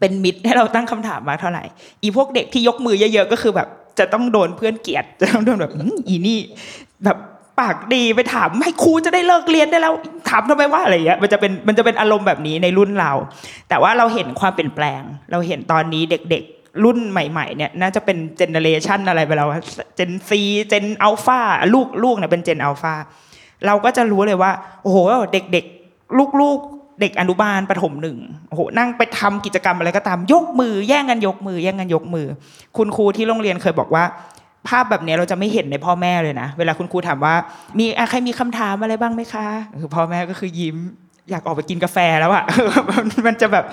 [0.00, 1.64] เป็นมิตรให้เราตั้งคำถามมากเท่าไหร่
[2.02, 5.72] อีพวกเด็กที่ยกมือเยอะๆก็คือแบบจะต้องโดนเพื่อนเกลียดจะต้องโดนแบบ
[6.08, 6.40] อีนี่
[7.04, 7.18] แบบ
[7.60, 9.94] ปากดีไปถามให้ครูจะได้เลิกเรียนได้แล้ว
[10.28, 13.12] ถามทำไมว่าอะไรอย่างเงี้ยมันจะเป็นมันจะเป็นอารมณ์แบบนี้ในรุ่นเรา
[13.68, 19.48] แต่ว่าเราเห็นความเปลี่ยนแปลง เราเห็นตอนนี้เด็กๆ รุ่นใหม่ๆเนี่ยน่าจะเป็นเจเนเรชันอะไรไปแล้ว
[19.96, 21.40] เจนซีเจนอัลฟา
[21.74, 22.94] ลูกลูกเนี่ยเป็นเจนอัลฟา
[23.66, 24.52] เราก็จะรู้เลยว่า
[24.82, 24.98] โอ้โห
[25.32, 32.26] เด็กๆลูกๆ เด็กอนุบาลประถมหนึ่งโอ้โหนั่งไปทำกิจกรรมอะไรก็ตามยกมือ แย่งกันยกมือ แย่งกันยกมือ
[32.76, 34.04] คุณครูที่โรงเรียนเคยบอกว่า
[34.68, 37.34] ภาพแบบนี้เราจะไม่เห็นในพ่อแม่เลยนะ เวลาคุณครูถามว่า
[37.78, 39.46] มีใครมีคำถามอะไรบ้างไหมคะ
[39.80, 40.76] คือพ่อแม่ก็คือยิ้ม
[41.30, 42.44] อยากออกไปกินกาแฟแล้วอะ
[42.88, 43.64] มันมันจะแบบ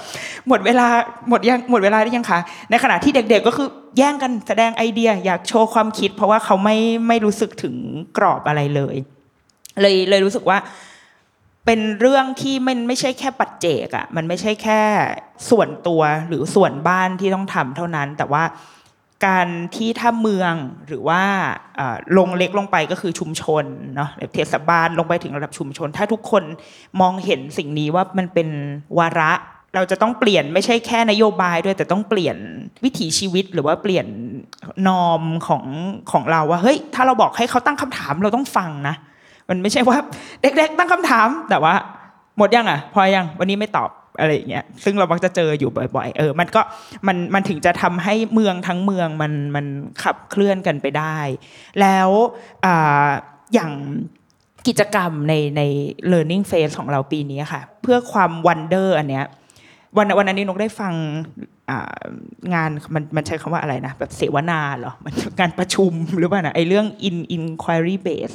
[0.47, 0.87] หมดเวลา
[1.29, 2.39] หมดยังหมดเวลาได้ยังคะ
[2.69, 3.67] ในขณะที่เด็ก ๆ ก็คือ
[3.97, 6.77] แย่งกันแสดงไอเดีย อยากโชว์ความคิด เพราะว่าเขาไม่
[7.07, 7.75] ไม่รู้สึกถึง
[8.17, 8.95] กรอบอะไรเลย
[9.81, 10.57] เลยเลยรู้สึกว่า
[11.65, 14.81] เป็นเรื่องที่มันไม่ใช่แค่ปัจเจกอะมันไม่ใช่แค่
[15.49, 18.43] ส่วนตัวหรือส่วนบ้านที่ต้องทำเท่านั้น แต่ว่า
[19.25, 20.53] การที่ถ้าเมือง
[20.87, 21.21] หรือว่า
[22.17, 26.43] ลงเล็กลงไปก็คือชุมชนเนาะเทศบาลลงไปถึงระดับชุมชน ถ้าทุกคน
[27.01, 28.47] มองเห็นสิ่งนี้ว่ามันเป็น
[28.99, 29.31] วาระ
[29.75, 32.37] เราจะต้องเปลี่ยนไม่ใช่แค่นโยบายด้วยแต่ต้องเปลี่ยน
[32.83, 34.05] วิถีชีวิตหรือว่าเปลี่ยน
[34.87, 35.63] นอมของ
[36.11, 38.95] ของเราว่าเฮ้ยถ้าเราบอกให้เขาตั้งคำถามเราต้องฟังนะ
[39.49, 39.97] มันไม่ใช่ว่า
[40.41, 41.73] เด็กๆตั้งคำถามแต่ว่า
[42.37, 46.61] หมดยังอะ พอยังวันนี้ไม่ตอบ อะไรอย่างเงี้ยซึ่งเรามักจะเจออยู่บ่อยๆเออมันก็
[47.07, 49.65] มันมันถึงจะทำให้เมืองทั้งเมืองมันมัน
[50.03, 51.17] ขับเคลื่อนกันไปได้
[51.81, 52.09] แล้ว
[52.65, 53.07] อ่า
[53.53, 53.71] อย่าง
[54.67, 55.61] กิจกรรมในใน
[56.11, 59.25] learning phase ของเราปีนี้ค่ะ เพื่อความ wonder อันเนี้ย
[59.97, 60.93] วันวันนั้นนี้นกได้ฟัง
[61.69, 61.97] อ่า
[62.53, 68.33] งานมันมันใช้คำว่าอะไรนะ แบบเสวนาเหรอมันงานประชุมหรือเปล่านะไอเรื่อง in inquiry base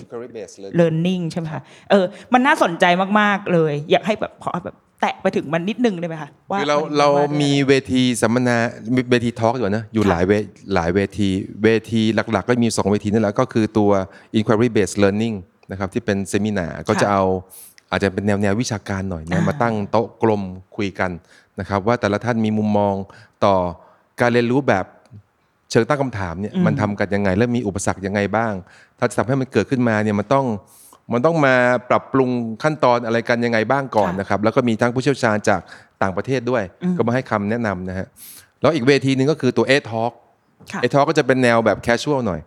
[0.81, 2.85] learning ใช่ไหมคะเออมันน่าสนใจ
[3.21, 8.57] มาก ๆ เลย อยากให้แบบขอแบบ แตะไปถึงมันนิดนึงได้ไหมคะว่าคือเรานเราว่มีเวทีสัมมนา
[8.95, 10.33] มีเวทีทอล์กอยู่นะอยู่ค่ะหลายเว
[10.75, 11.29] หลายเวที
[11.65, 13.91] เวทีหลักๆ ก็มี 2 เวทีนั่นแหละก็คือตัว
[14.39, 15.37] inquiry based learning
[15.71, 17.25] นะครับที่เป็นเซมินาร์ก็จะเอา
[17.91, 20.43] อาจจะเป็นแนวแนววิชาการหน่อยนะอ่ามมาตั้งโต๊ะกลม
[20.77, 21.11] คุยกัน
[21.61, 22.95] นะครับ ว่าแต่ละท่านมีมุมมอง
[23.45, 23.55] ต่อ
[24.21, 24.87] การเรียนรู้แบบ
[25.71, 28.53] เชิงตั้งคำถามเนี่ยมันทำกันยังไง และมีอุปสรรคยังไงบ้าง
[28.99, 30.47] ถ้าจะทำให้มันเกิดขึ้นมาเนี่ยมันต้อง
[31.13, 31.55] มันต้องมา
[31.91, 32.31] ปรับปรุง
[32.63, 35.61] ขั้นตอนอะไรกันยังไงบ้างก่อนค่ะนะครับ แล้วก็มีทั้งผู้เชี่ยวชาญจาก
[36.03, 36.63] ต่างประเทศด้วย
[36.97, 38.07] ก็มาให้คำแนะนำนะฮะ
[38.63, 40.13] แล้วอีกเวทีหนึ่งก็คือตัวเอทอ k
[40.73, 42.41] ค่ะเอทอก็จะเป็นแนวแบบ casual หน่อย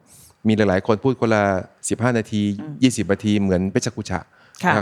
[0.48, 1.44] มีหลายๆ คนพูดคนละ
[1.82, 2.41] 15 นาที
[2.82, 4.35] 20 นาทีเหมือนเพชรกุชะค่ะนะครับ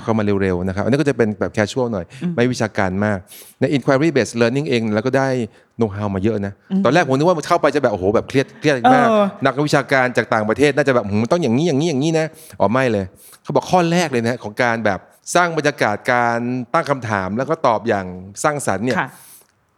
[0.04, 2.06] เข้ามาเร็วๆนะครับอันนี้ก็จะเป็นแบบ casual หน่อย
[2.36, 3.18] ไม่วิชาการมาก
[3.60, 5.30] ใน inquiry based learning เองแล้วก็ได้
[5.78, 6.54] โน้ตฮาวมาเยอะนะ
[6.86, 12.26] ตอนแรกผมนึกว่าเข้าไปจะแบบโอ้โหแบบเครียดเครียดมากเออนักวิชาการจากต่างประเทศน่าจะแบบหืมมันต้องอย่างนี้อย่างนี้อย่างนี้นะ
[12.60, 13.06] อ๋อไม่เลย
[13.44, 15.00] เขาบอกข้อแรกเลยนะของการแบบ
[15.36, 16.40] สร้างบรรยากาศการ
[16.74, 18.06] ตั้งคำถามแล้วก็ตอบอย่าง
[18.44, 19.10] สร้างสรรค์เนี่ยค่ะ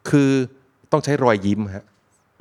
[0.10, 0.32] คือ
[0.92, 1.86] ต้องใช้รอยยิ้มฮะ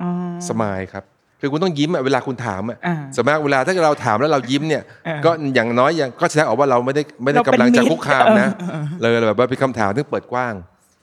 [0.01, 0.09] อ๋อ
[0.49, 1.03] สมายครับ
[1.41, 10.53] คือคุณต้องยิ้มอะเวลาคุณถามอะอ่าสมมติเวลาถ้าเราถามแล้วเรายิ้มเนี่ยเออก็อย่างน้อยอย่างก็แสดงออกว่าเราไม่ได้ไม่ได้เราเป็นกำลังจะมิตรคุกคามนะเออเออเลยแบบว่าเป็นคำถามที่เปิดกว้าง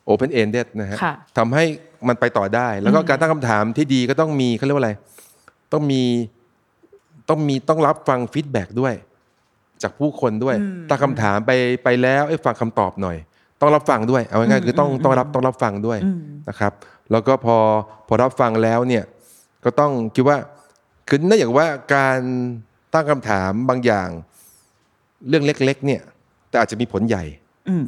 [0.09, 1.64] open ended นะฮะค่ะทำให้
[2.09, 4.92] มันไปต่อได้ แล้วก็การตั้งคำถามที่ดีก็ต้องมีเขาเรียกว่าอะไร
[5.73, 6.03] ต้องมี
[7.29, 8.95] ต้องมีต้องรับฟัง feedback ด้วย
[9.83, 10.57] จากผู้คนด้วย
[10.88, 11.51] ตั้งคำถามไป
[11.85, 13.16] ไปแล้วไอ้ยฟังคำตอบหน่อย
[13.61, 15.99] ต้องรับฟังด้วยเอาง่ายๆคือต้องต้องรับต้องรับฟังด้วย
[16.49, 16.73] นะครับ
[17.11, 17.57] แล้วก็พอ
[18.09, 19.03] พอรับฟังแล้วเนี่ย
[19.64, 20.38] ก็ต้องคิดว่า
[21.09, 22.20] คือเนื่องจากว่าการ
[22.94, 24.09] ตั้งคำถามบางอย่าง
[25.29, 26.03] เรื่องเล็ก ๆ เนี่ย
[26.48, 27.25] แต่อาจจะมีผลใหญ่
[27.68, 27.85] อืม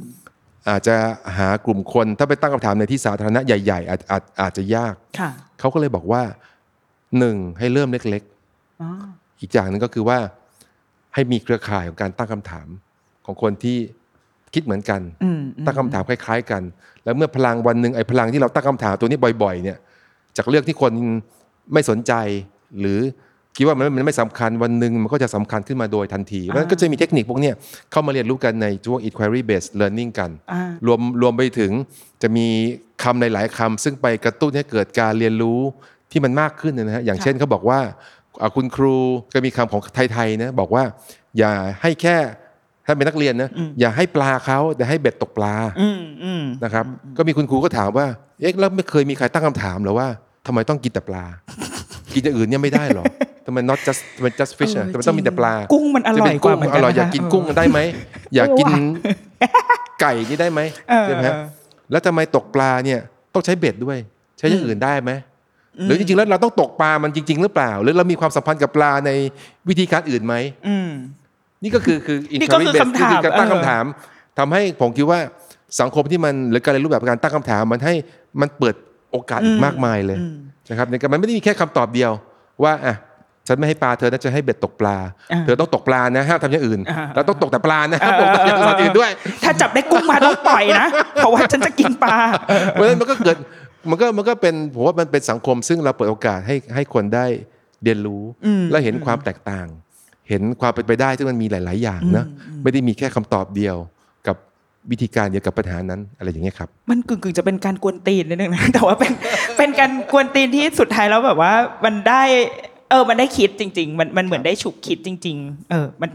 [0.69, 0.97] อาจจะ
[1.39, 6.23] หากลุ่มคนถ้าไปตั้งคำถามในที่สาธารณะใหญ่ ๆ อาจอาจอาจจะยากค่ะเขาก็เลยบอกว่า
[7.19, 8.23] หนึ่งให้เริ่มเล็ก
[8.81, 10.19] อ๋อๆอีกอย่างหนึ่งก็คือว่า
[11.15, 12.69] ให้มีเครือข่ายของการตั้งคำถาม
[13.27, 13.79] ของคนที่
[14.55, 16.63] คิดเหมือนกันอืมตั้งคำถามคล้าย ๆ กัน
[17.05, 19.79] แล้วเมื่อพลังวันหนึ่งไอ้พลังที่เราตั้งคำถามตัวนี้บ่อย ๆ เนี่ย
[20.37, 20.93] จากเรื่องที่คน
[21.73, 22.13] ไม่สนใจ
[22.81, 23.01] หรือ
[23.57, 27.55] คิดว่ามันมันไม่สำคัญวันหนึ่งมันก็จะสำคัญขึ้นมาโดยทันทีเพราะฉะนั้นก็จะมีเทคนิคพวกเนี้ย
[27.91, 31.73] เข้ามาเรียนรู้กันในช่วง inquiry based learning กันอ่ารวมรวมไปถึง
[32.23, 32.47] จะมี
[33.03, 35.61] คำหลาย ๆคำซึ่งไปกระตุ้นให้เกิดการเรียนรู้
[36.11, 37.81] ที่มันมากขึ้นนะฮะอย่างเช่นเขาบอกว่า
[38.41, 38.97] อ่าคุณครู
[39.35, 39.81] ก็มีคำของ
[40.13, 40.85] ไทยๆนะบอกว่า
[41.39, 42.17] อย่าให้แค่
[42.87, 43.51] ถ้าเป็นนักเรียนนะ
[43.81, 46.85] อย่าให้ปลาเขาแต่ให้เบ็ดตกปลาอืมอืมนะครับ
[47.17, 48.07] ก็มีคุณครูก็ถามว่า
[48.41, 50.09] เอ๊ะแล้วไม่เคยมีใครตั้งคำถามเหรอว่า
[50.47, 51.25] ทำไมต้องกินแต่ปลา
[52.15, 53.05] กินอย่างอื่นเนี่ยไม่ได้หรอ
[53.47, 57.79] ทำไม not just ทำไม just fish อะเออทำไมต้องมีแต่ปลา กุ้งมันอร่อยจะเป็นกว่ากุ้งเหมือนกันอร่อยนะคะอยากกินเออกุ้งได้ไหม
[58.35, 59.49] อยากกินว่ะ
[60.01, 61.45] ไก่นี่ได้ไหมเออใช่ไหมฮะเออ
[61.91, 63.01] แล้วทำไมตกปลาเนี่ย
[63.35, 63.99] ต้องใช้เบ็ดด้วย
[64.39, 65.13] ใช้อย่างอื่นได้ไหม
[65.87, 69.11] หรือจริงๆแล้วเราต้องตกปลามันจริง ๆ หรือเปล่า หรือเรามีความสัมพันธ์กับปลาใน
[69.69, 70.35] วิธีการอื่นไหม
[70.69, 70.91] อืม
[71.63, 73.85] นี่ก็คือคือนี่ก็คือ inquiry based คำถามคือการตั้งเออคำถาม
[74.39, 75.21] ทำให้ผมคิดว่า
[75.81, 77.95] สังคมที่มันหรือการเรียนรู้แบบการตั้งคำถาม มันให้
[78.41, 78.75] มันเปิด
[79.15, 80.19] โอกาสอีกมากมายเลย
[80.71, 82.13] นะครับในการมันไม่ได้มีแค่คำตอบเดียว
[82.65, 82.97] ว่าอะ
[83.49, 84.97] ฉันไม่ให้ปลาเธอนะจะให้เบ็ดตกปลา
[85.33, 89.11] อ่าเธอต้องตกปลานะห้ามทำอย่างอื่นอ่าเราต้องตกแต่ปลานะห้ามตกอย่างอื่นด้วย
[89.43, 92.17] ถ้าจับได้กุ้งมาต้องปล่อยนะ เพราะว่าฉันจะกินปลา
[92.73, 93.37] เพราะฉะนั้นมันก็เกิด
[93.91, 97.27] มันก็มันก็เป็นผมว่ามันเป็นสังคม ซึ่งเราเปิดโอกาสให้ให้คนได้
[97.85, 98.23] เรียนรู้
[98.71, 99.67] และเห็นความแตกต่าง
[100.29, 102.27] เห็นความเป็นไปได้ซึ่งมันมีหลาย ๆ อย่างนะ
[102.63, 103.94] ไม่ได้มีแค่คำตอบเดียวกับ
[104.91, 109.13] วิธีการเดียวกับปัญหานั้นอะไรอย่างเงี้ยครับ มันกึ่งกึ่งๆจะเป็นการกวนตีนนิดนึงนะแต่ว่าเป็น
[109.59, 111.53] เป็นการกวนตีนที่สุดท้ายแล้วแบบว่า
[111.85, 112.23] มันได้
[112.91, 116.11] เออ มันได้คิดจริง ๆ มันมันเหมือนได้ฉุกคิดจริง ๆ เออ มัน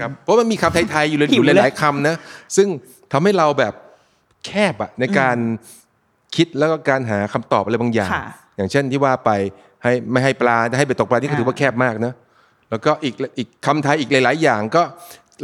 [0.00, 2.16] ครับเพราะมันมีคำไทยๆอยู่เลยหิอวยู่เลยหลายๆคำนะ
[2.56, 2.68] ซึ่ง
[3.12, 3.74] ทำให้เราแบบ
[4.46, 5.36] แคบอะในการ
[6.36, 8.24] คิดแล้วก็การหาคำตอบอะไรบางอย่างค่ะ
[8.56, 9.30] อย่างเช่นที่ว่าไป
[9.82, 12.12] ให้ไม่ให้ปลาจะให้ไปตกปลานี่ก็อ่าถือว่าแคบมากนะ
[12.70, 14.82] แล้วก็อีกอีกคำไทยอีกหลาย ๆ อย่างก็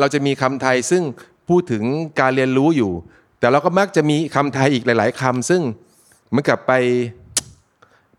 [0.00, 1.02] เราจะมีคำไทยซึ่ง
[1.48, 1.82] พูดถึง
[2.20, 2.92] การเรียนรู้อยู่
[3.40, 5.60] แต่เราก็มักจะมีคำไทยอีกหลาย ๆคำซึ่ง
[6.28, 6.72] เหมือนกับไป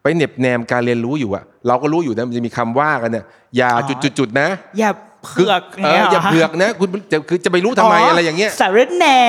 [0.01, 3.25] ไปเหน็บแนมการเรียนรู้อยู่อะเราก็รู้อยู่นะมันจะมีคำว่ากันเนี่ย
[3.57, 3.69] อย่า
[4.17, 4.91] จุดๆๆนะอย่า
[5.25, 9.19] เผือกเอออย่าเผือกนะคุณจะคือจะไปรู้ทำไมอะไรอย่างเงี้ยสารแหน่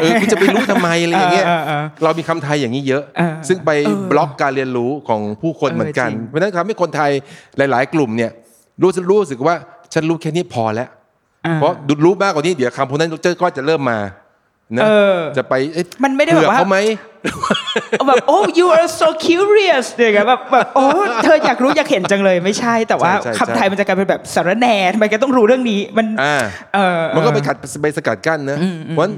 [0.00, 7.10] เออคุณจะไปรู้ทำไมอะไรอย่างเงี้ยเออเออเออเรามีคำไทยอย่างนี้เยอะเออซึ่งไปเออบล็อกการเรียนรู้ของผู้คนเออเหมือนกันจริงเพราะฉะนั้นทำให้คนไทย
[7.56, 8.30] หลาย ๆ กลุ่มเนี่ย
[8.82, 9.54] รู้สึกรู้สึกว่า
[9.94, 10.99] ฉันรู้แค่นี้พอแล้วอ่า
[11.56, 13.98] เพราะดูรู้มากกว่านี้เดี๋ยวคำพวกนั้นเจอก็จะเริ่มมา
[14.76, 16.78] นะเออจะไปเอ๊ะมันไม่ได้แบบว่าเผื่อเขาไหม
[18.08, 20.84] แบบโอ้ you are so curious อย่างเงี้ยแบบแบบโอ้
[21.24, 26.36] เธออยากรู้อยากเห็นจังเลยไม่ใช่ แต่ว่าใช่ใช่คำไทยมันจะกลายเป็นแบบสารแหน่ทำไมแกต้องรู้เรื่องนี้มันอ่า
[26.74, 28.58] เออมันก็ไปขัดไปสกัดกั้นนะ
[28.90, 29.14] เพราะฉะนั้น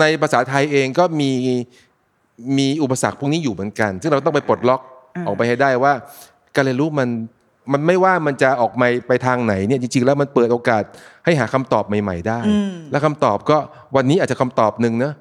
[0.00, 1.30] ในภาษาไทยเองก็มี
[2.58, 4.80] มีอุปสรรคพวกนี้อยู่เหมือนกัน ซึ่งเราต้องไปปลดล็อก
[5.26, 5.92] ออกไปให้ได้ว่า
[6.54, 7.08] การเรียนรู้มัน
[7.72, 10.82] มันไม่ว่ามันจะออกมาไปทางไหนเนี่ยจริงๆ แล้วมันเปิดโอกาส
[11.24, 12.38] ให้หาคำตอบใหม่ ๆ ได้
[12.90, 13.58] และคำตอบก็
[13.96, 15.12] วันนี้อาจจะคำตอบหนึ่งนะ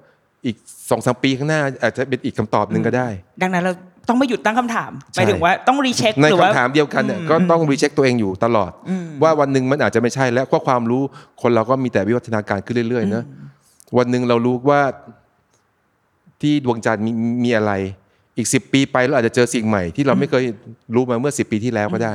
[0.46, 0.56] อีก
[0.90, 3.08] สองสามปีข้างหน้าอาจจะเป็นอีกคำตอบหนึ่งก็ได้
[3.42, 3.74] ดังนั้นเรา
[4.10, 8.72] ต้องไม่หยุดตั้งคำถามหใช่มายถึงว่าต้องรีเช็คในหรือว่าคำถามเดียวกันเนี่ยก็ต้องรีเช็คตัวเองอยู่ตลอด
[9.24, 11.02] ว่าวันหนึ่งมันอาจจะไม่ใช่แล้วเพราะความรู้
[11.42, 13.24] คนเราก็มีแต่วิวัฒนาการขึ้นเรื่อยๆนะ
[13.98, 14.82] วันหนึ่งเรารู้ว่า
[16.42, 17.12] ที่ดวงจันทร์มี
[17.44, 17.72] มีอะไร
[18.38, 20.44] อีกสิบปีไปเราอาจจะเจอสิ่งใหม่ ที่เราไม่เคย
[20.96, 22.14] รู้มาเมื่อสิบปีที่แล้วก็ได้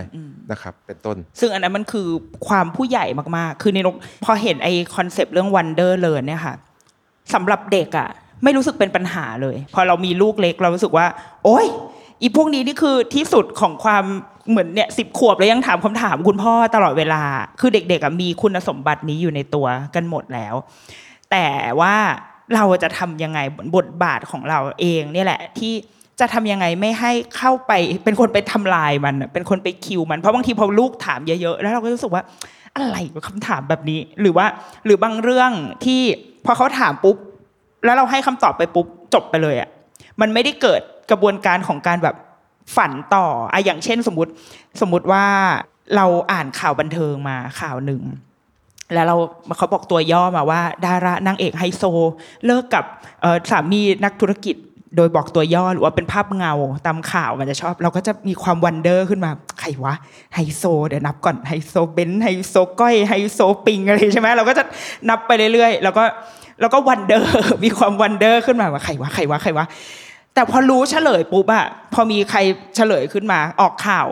[0.51, 2.09] นะครับ เป็นต้น ซึ่งอันนั้นมันคือ
[2.49, 6.55] ความผู้ใหญ่มากๆ คือนิดนกพอเห็นไอคอนเซปต์เรื่อง Wonder Learn เนี่ยค่ะ
[7.35, 8.09] สำหรับเด็กอะ
[8.45, 11.07] ไม่รู้สึกเป็นปัญหาเลย พอเรามีลูกเล็กเรารู้สึกว่า
[11.45, 11.67] โอ๊ย
[12.21, 14.05] อีพวกนี้นี่คือที่สุดของความ
[14.51, 17.23] เหมือนเนี่ยสิบขวบแล้วยังถามคำถามคุณพ่อตลอดเวลา
[17.61, 20.55] คือเด็กๆอะมีคุณสมบัตินี้อยู่ในตัวกันหมดแล้ว
[21.31, 21.47] แต่
[21.81, 21.95] ว่า
[22.55, 23.39] เราจะทำยังไง
[23.77, 25.75] บทบาทของเราเองเนี่ยแหละที่
[26.21, 27.73] จะทำยังไงไม่ให้เข้าไป
[28.05, 32.23] เป็นคนไปทำลายมัน เป็นคนไปคิวมัน เพราะบางทีพอลูกถามเยอะๆ แล้วเราก็รู้สึกว่า
[32.77, 34.47] อะไรวะคำถามแบบนี้ หรือว่า
[34.85, 35.51] หรือบางเรื่อง
[35.85, 36.03] ที่
[36.45, 37.17] พอเขาถามปุ๊บ
[37.85, 39.69] แล้วเราให้คำตอบไปปุ๊บจบไปเลยอะ
[40.21, 42.17] มันไม่ได้เกิดกระบวนการของการแบบ
[42.77, 44.33] ฝันต่ออะอย่างเช่นสมมติ
[44.81, 45.25] สมมติว่า
[45.97, 48.03] เราอ่านข่าวบันเทิงมาข่าวหนึ่ง
[48.95, 49.17] แล้วเรา
[49.59, 51.83] เขาบอกตัวย่อมาว่า ดารานางเอกไฮโซ
[52.47, 52.85] เลิกกับ
[53.51, 54.57] สามีนักธุรกิจ
[54.97, 56.53] โดยบอกตัวย่อหรือว่าเป็นภาพเงา
[56.87, 59.31] ตามข่าวมันจะชอบ เราก็จะมีความ wonder ขึ้นมา
[59.61, 59.95] ใครวะ
[60.35, 64.65] ไฮโซ เดี๋ยวนับก่อนไฮโซเบนซ์ไฮโซก้อยไฮโซปิงอะไรใช่ไหมเราก็จะ
[65.09, 66.05] นับไปเรื่อยๆ แล้วก็
[66.61, 67.33] แล้วก็ wonder
[67.65, 69.67] มีความ wonder ขึ้นมาว่าใครวะใครวะใครวะ
[70.35, 72.39] แต่พอรู้เฉลยปุ๊บอะพอมีใคร
[72.77, 74.07] เฉลยขึ้นมาออกข่าว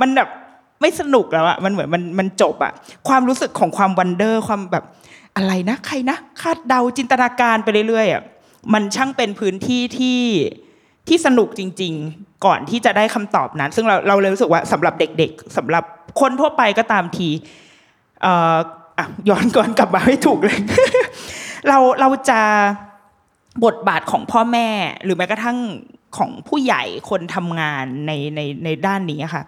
[0.00, 0.28] มันแบบ
[0.80, 2.72] ไม่สนุกแล้วอะมันเหมือนมันมันจบอะ
[3.08, 4.84] ความรู้สึกของความวันเดอร์ความแบบ
[5.36, 8.22] อะไรนะใครนะคาดเดาจินตนาการไปเรื่อยๆอะ
[8.72, 10.20] มันช่างเป็นพื้นที่ที่
[11.08, 15.84] ที่สนุกจริง ๆ ก่อนที่จะได้คำตอบนั้น ซึ่งเราเราเลยรู้สึกว่าสำหรับเด็ก ๆสำหรับ
[16.20, 17.28] คนทั่วไปก็ตามที
[18.22, 18.56] เอ่อ
[18.98, 20.58] อะย้อนก่อนกลับมาให้ถูกเลย
[21.68, 22.40] เราเราจะ
[23.64, 24.68] บทบาทของพ่อแม่
[25.04, 25.58] หรือแม้กระทั่ง
[26.16, 29.42] ของผู้ใหญ่คนทำงานในในในด้านนี้ค่ะ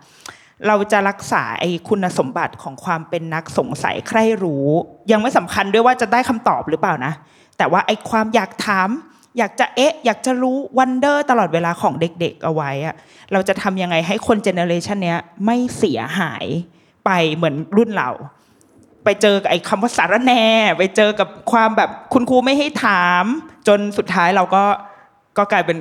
[0.67, 4.67] เราจะรักษาไอ้คุณสมบัติของความเป็นนักสงสัยใคร่รู้
[5.13, 7.13] ยังไม่สำคัญด้วยว่าจะได้คำตอบหรือเปล่านะ
[7.59, 8.89] แต่ว่าไอ้ความอยากถาม
[9.39, 12.95] อยากจะเอ๊ะ อยากจะรู้ wonder ตลอดเวลาของเด็กๆเอาไว้อะ
[13.33, 16.47] เราจะทำยังไงให้คน generation เนี้ยไม่เสียหาย
[17.05, 18.11] ไปเหมือนรุ่นเรา
[19.05, 20.33] ไปเจอกับไอ้คำว่าสาระแน
[20.79, 23.25] ไปเจอกับความแบบคุณครูไม่ให้ถาม
[23.69, 24.65] จนสุดท้ายเราก็
[25.39, 25.77] ก็กลายเป็น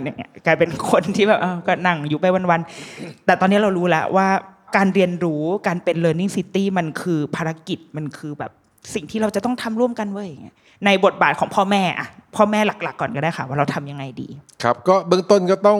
[0.46, 4.28] กลายเป็นคนที่แบบก็นั่งอยู่ไปวันๆแต่ตอนนี้เรารู้แล้วว่า
[4.76, 8.52] การเรียนรู้การเป็น learning city มันคือภารกิจมันคือแบบ
[8.94, 10.56] สิ่งที่เราจะต้องทำร่วมกันเว้ยอย่างเงี้ย
[10.86, 14.28] ในบทบาทของพ่อแม่อะพ่อแม่หลัก ๆ ก่อนก็ได้ค่ะว่าเราทำยังไงดี
[14.64, 15.80] ครับก็เบื้องต้นก็ต้อง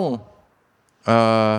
[1.06, 1.50] เอ่อ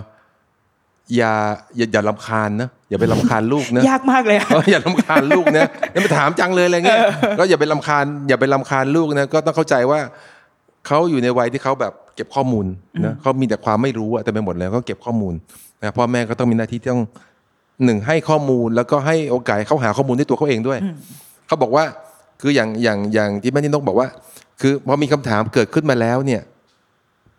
[1.16, 1.32] อย่า
[1.76, 7.00] อย่าอย่าลำคาญนะอย่าไปลำคาญลูกนะยากมากเลยอะเอออย่าลำคาญลูกนะอย่าไปถามจังเลยอะไรเงี้ย
[7.38, 10.00] ก็อย่าไปลำคาญ อย่าไปลำคาญลูกนะก็ต้องเข้าใจว่า
[10.86, 12.66] เขาอยู่ในวัยที่เขาแบบเก็บข้อมูล
[13.04, 15.34] นะเขามีแต่ความไม่รู้อะแต่ไปหมดแล้วก็เก็บข้อมูล
[15.82, 17.04] นะพ่อแม่ก็ต้องมีหน้าที่ที่ต้อง
[17.84, 20.78] หนึ่งให้ข้อมูลแล้วก็ให้โอกาสเขาหาข้อมูลด้วยตัวเขาเองด้วย
[21.46, 21.84] เขาบอกว่า
[22.40, 24.08] คืออย่างอย่างอย่างที่แม่นินกบอกว่า
[24.60, 26.42] คือพอมีคำถามเกิดขึ้นมาแล้วเนี่ย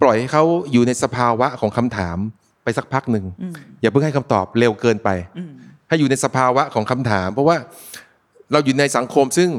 [0.02, 2.18] ปล่อยให้เขาอยู่ในสภาวะของคำถาม
[2.64, 3.26] ไปสักพักหนึ่ง
[3.82, 5.10] อย่าเพิ่งให้คำตอบเร็วเกินไป
[5.88, 7.58] ให้อยู่ในสภาวะของคำถาม เพราะว่า
[8.52, 9.50] เราอยู่ในสังคมซึ่ง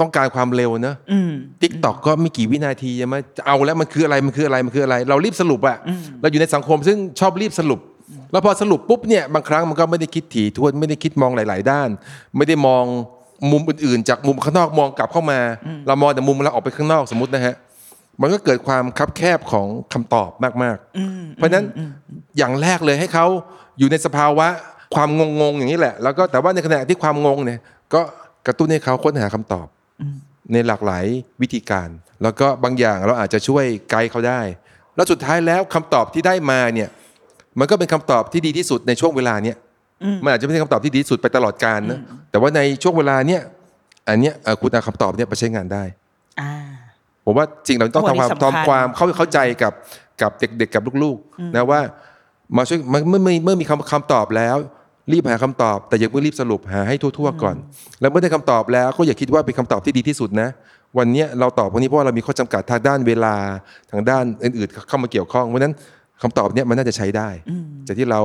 [0.00, 5.78] ต้องการความเร็วเนอะอืม TikTok ก็ไม่กี่วินาทีจะมาจะเอาแล้วมันคืออะไรมันคืออะไรมันคืออะไร เรารีบสรุปอะ
[6.20, 7.80] เราอยู่ในสังคมซึ่งชอบรีบสรุป
[8.32, 11.88] แล้วพอสรุปปุ๊บเนี่ยบางครั้งมันก็ไม่ได้คิดถี่ถ้วนไม่ได้คิดมองหลาย ๆ ด้าน
[12.36, 12.84] ไม่ได้มอง
[13.50, 15.40] มุมอื่นๆ จากมุมข้างนอกมองกลับเข้ามา
[15.86, 17.54] เรามองแต่มุมเราออกไปข้างนอกสมมตินะฮะ
[18.20, 20.30] มันก็เกิดความคับแคบของคำตอบ
[20.62, 21.64] มากๆ เพราะฉะนั้น
[22.38, 23.26] อย่างแรกเลยให้เขา
[23.78, 24.46] อยู่ในสภาวะ
[24.94, 25.08] ความ
[25.40, 27.60] งงๆอย่างนี้แหละ แล้วก็แต่ว่าในขณะที่ความงงเนี่ย
[27.94, 28.00] ก็
[28.46, 29.66] กระตุ้นให้เขาค้นหาคำตอบ
[30.52, 31.04] ในหลากหลาย
[31.42, 31.88] วิธีการ
[32.22, 34.40] แล้วก็บางอย่างเราอาจจะช่วยไกด์เขาได้
[34.96, 36.88] แล้วสุดท้ายแล้วคำตอบที่ได้มาเนี่ย
[37.58, 39.56] มันก็เป็นคำตอบที่ดีที่สุดในช่วงเวลาเนี้ย
[40.24, 43.42] มันอาจจะไม่ใช่คำตอบที่ดีที่สุดไปตลอดกาลนะแต่ว่าในช่วงเวลาเนี้ย
[44.08, 45.84] อันเนี้ยเอ่อคุณเอาคำตอบเนี้ยไปใช้งานได้
[46.40, 46.52] อ่า
[47.24, 49.72] ผมว่าจริงเราต้องโอ้ทำความนี่สำคัญทำความเข้าเข้าใจกับ
[50.22, 51.80] กับเด็กๆกับลูกๆนะว่า
[52.56, 54.56] มาช่วยเมื่อเมื่อเมื่อเมื่อมีคำคำตอบแล้ว
[55.12, 57.56] รีบหาคำตอบ แต่อย่าเพิ่งรีบสรุปหาให้ทั่วๆก่อน
[58.00, 60.48] แล้วเมื่อได้คำตอบแล้วก็อย่าคิดว่าเป็นคำตอบที่ดีที่สุดนะ
[60.98, 63.34] วันเนี้ยเราตอบพวกนี้เพราะว่าเรามีข้อจำกัดทางด้านเวลา
[63.90, 65.74] ทางด้านอื่นๆเข้ามาเกี่ยวข้องเพราะฉะนั้น
[66.22, 67.28] คำตอบเนี้ยมันน่าจะใช้ได้
[67.84, 68.20] แต่ที่เรา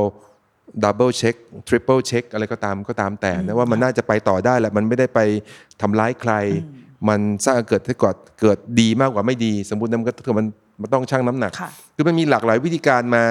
[0.84, 1.36] double check
[1.68, 5.20] triple check อะไรก็ตามก็ตามแต่นะว่ามันน่าจะไปต่อได้แหละมันไม่ได้ไป
[5.82, 6.34] ทำร้ายใคร
[7.10, 10.46] มันสร้างเกิดให้เกิดเกิดดีมากกว่าไม่ดี สมมตินะมันก็คือมัน
[10.82, 13.24] มันต้องชั่งน้ำหนักค่ะคือมันมีหลากหลายวิธีการมา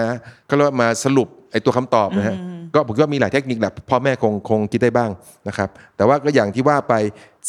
[0.48, 2.37] ก็เรียกว่ามาสรุปไอ้ตัวคำตอบนะฮะ
[2.74, 5.11] ก็ผมก็มีหลายเทคนิคแหละพ่อแม่คงคงคิดได้บ้าง
[5.48, 6.94] นะครับ แต่ว่าก็อย่างที่ว่าไป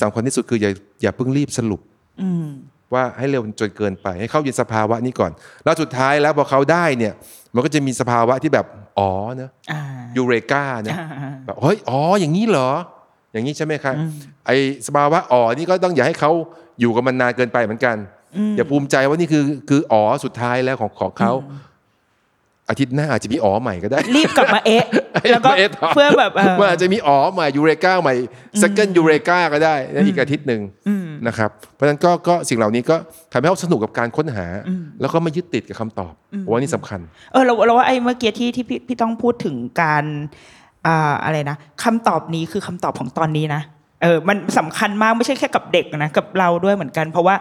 [0.02, 1.82] สำคัญที่สุดคืออย่าอย่าเพิ่งรีบสรุป
[2.22, 2.48] อืม
[2.94, 5.32] ว่าให้เร็วจนเกินไป ให้เข้าอยู่ในสภาวะนี้ก่อน
[5.64, 7.14] แล้วสุดท้ายแล้วพอเขาได้เนี่ย
[7.56, 8.66] มันก็จะมีสภาวะที่แบบ
[9.00, 9.82] อ๋อเนอะอ่า
[10.18, 12.72] ยูเรกาเนอะอ่าแบบเฮ้ยอ๋ออย่างนี้เหรอ
[13.34, 13.96] อย่างนี้ใช่ไหมครับ
[14.46, 14.56] ไอ้
[14.88, 16.32] สภาวะอ๋อนี่ก็ต้องอย่าให้เขา
[16.80, 17.96] อยู่กับมันนานเกินไปเหมือนกัน
[18.58, 21.32] อย่าภูมิใจว่านี่คือคืออ๋อสุดท้ายแล้วของของเขา
[22.72, 24.86] อาทิตย์หน้าอาจจะมีอ๋อใหม่ก็ได้ รีบกลับมาเอ๊ะ
[25.32, 28.14] แล้วก็เอ๊ะต่อเพื่อแบบเออมันอาจจะมีอ๋อใหม่ยูเรกาใหม่
[28.62, 30.62] second ยูเรกาก็ได้ในอีกอาทิตย์หนึ่ง
[31.28, 32.96] นะครับเพราะฉะนั้นก็ก็สิ่งเหล่านี้ก็
[33.32, 34.46] ทำให้เขาสนุกกับการค้นหา
[35.02, 36.14] แล้วก็ไม่ยึดติดกับคำตอบ
[36.46, 37.00] ผมว่านี่สำคัญ
[37.32, 40.04] เออเราเราว่าไอ้เมื่อกี้ที่ที่พี่พี่ต้องพูดถึงการ
[40.88, 43.62] อ่าอะไรนะคำตอบนี้คือคำตอบของตอนนี้นะ
[44.04, 47.36] เออมันสำคัญมากไม่ใช่แค่กับเด็กนะกับเราด้วยเหมือนกัน เพราะว่า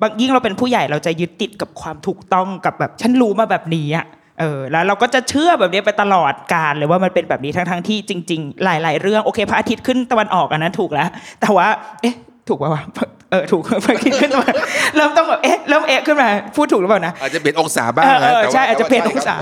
[0.00, 4.06] บางยิ่งเราเป็นผู้ใหญ่เราจะยึดติดกับความถูกต้องกับแบบฉันรู้มาแบบนี้อะ
[4.40, 11.08] เออแล้วเราก็จะเชื่อแบบนี้ไปตลอดการเลยว่ามันเป็นแบบนี้ทั้งทั้งๆที่จริง ๆ หลาย ๆ เรื่องโอเคพระอาทิตย์ขึ้นตะวันออกอันนั้นถูกแล้ว
[11.40, 11.66] แต่ว่า
[12.02, 12.14] เอ๊ะ
[12.48, 12.82] ถูกป่าวะ
[13.30, 14.54] เออถูกพระอาทิตย์ขึ้นตะวัน
[14.96, 19.36] เริ่มต้องแบบเอ๊ะเริ่มเอ๊ะขึ้นมาพูดถูกหรือเปล่านะอาจจะเปลี่ยนองศาบ้างเออนะเออแต่ว่าใช่อาจจะเปลี่ยนแต่องว่าศา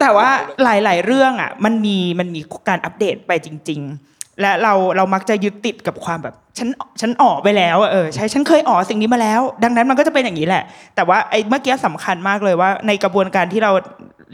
[0.00, 0.28] แต่ว่า
[0.62, 6.68] หลาย ๆ เรื่องอะมันมีมันมีการอัปเดตไปจริง ๆ และเราเรามักจะยึดติดกับความแบบฉัน
[7.00, 10.64] ฉันอ๋อไปแล้วอะเออใช่ฉันเคยอ๋อสิ่งนี้มาแล้ว ดังนั้นมันก็จะเป็นอย่างนี้แหละ
[10.96, 13.72] แต่ว่าไอ้เมื่อกี้สำคัญมากเลยว่า ในกระบวนการที่เรา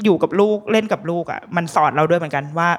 [0.04, 2.70] อยู่กับลูกเล่นกับลูกอะมันสอนเราด้วยเหมือนกันว่า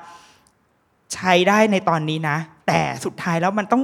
[1.14, 3.82] ใช้ได้ในตอนนี้นะ แต่สุดท้ายแล้วมันต้อง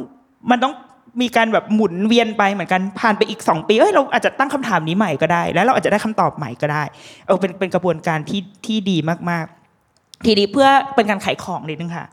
[0.51, 0.73] มันต้อง
[1.21, 6.83] มีการแบบหมุนเวียนไปเหมือนกันผ่านไปอีกสองปีเอ้ยเราอาจจะตั้งคำถามนี้ใหม่ก็ได้ แล้วเราอาจจะได้คำตอบใหม่ก็ได้
[7.25, 8.97] เออเป็นเป็นกระบวนการที่ที่ดี
[9.29, 12.05] มากๆ ทีนี้เพื่อเป็นการขายของนิดนึงค่ะ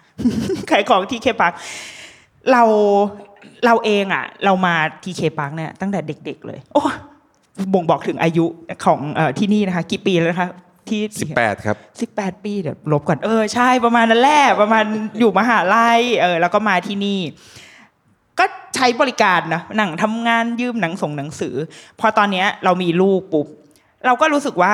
[0.71, 1.53] ขายของที่เคปัก
[2.53, 2.63] เรา
[3.65, 6.83] เราเองอะ เรามาทีเคปักเนี่ยตั้งแต่เด็ก ๆ เลย โอ้
[7.73, 8.45] บ่งบอกถึงอายุ
[8.85, 10.49] ของอที่นี่นะคะ กี่ปีแล้วนะคะ
[10.91, 14.85] ที่สิบแปดครับสิบแปดปีเดี๋ยวลบก่อนเออใช่ประมาณนั้นแหละประมาณ
[15.19, 17.21] อยู่มหาลัยเออแล้วก็มาที่นี่
[18.39, 18.45] ก็
[18.77, 21.55] ใช้บริการนะหนังทำงานยืมหนังส่งหนังสือ
[22.01, 23.47] พอตอนเนี้ยเรามีลูกปุ๊บ
[24.07, 24.73] เราก็รู้สึกว่า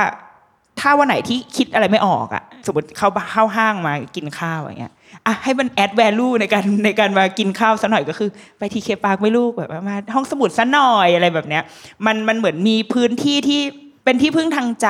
[0.81, 4.92] ถ้าวันไหนที่คิดอะไรไม่ออกอะสมมติเข้าเข้าห้างมากินข้าวอย่างเงี้ย
[5.27, 11.62] อะให้มันแอดแวลูในการในการมากินข้าวซะหน่อยก็คือ ไปทีเคปาร์กไม่ลูกแบบว่ามาห้องสมุดซะหน่อยอะไรแบบเนี้ย
[12.07, 13.62] มันมันเหมือนมีพื้นที่ที่
[14.11, 14.88] เป็นที่พึ่งทางใจ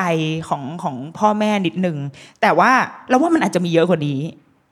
[0.48, 1.98] ของของพ่อแม่นิดนึง
[2.42, 2.72] แต่ว่า
[3.08, 4.20] เราว่ามันอาจจะมีเยอะกว่านี้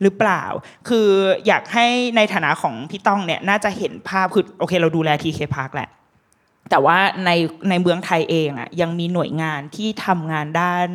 [0.02, 0.44] หรือเปล่า
[0.88, 1.08] คือ
[1.46, 5.88] อยากให้ในฐานะของพี่ต้องเนี่ยน่าจะเห็นภาพคือโอเค เราดูแลทีเคพาร์คแหละ
[6.70, 7.30] แต่ว่าใน
[7.68, 10.88] ในเมืองไทยเองอะยังมีหน่วยงานที่ทำงานด้าน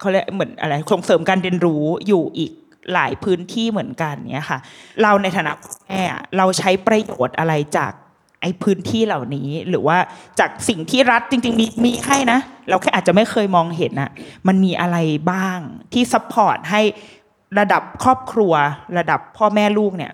[0.00, 2.52] เขาเรียกเหมือนอะไรส่งเสริมการเรียนรู้อยู่อีก
[2.92, 4.60] หลายพื้นที่เหมือนกันเนี่ยค่ะ
[5.02, 5.52] เราในฐานะ
[5.86, 7.92] แม่อะเราใช้ประโยชน์อะไรจาก
[8.40, 9.98] ไอ้พื้นที่เหล่านี้หรือว่า
[10.40, 14.10] จากสิ่งที่รัฐจริง ๆ มีมีให้นะ เราแค่อาจจะไม่เคยมองเห็นอะ
[14.46, 14.96] มันมีอะไร
[15.30, 15.58] บ้าง
[15.92, 16.82] ที่ support ให้
[17.58, 18.52] ระดับครอบครัว
[18.98, 20.12] ระดับพ่อแม่ลูกเนี่ย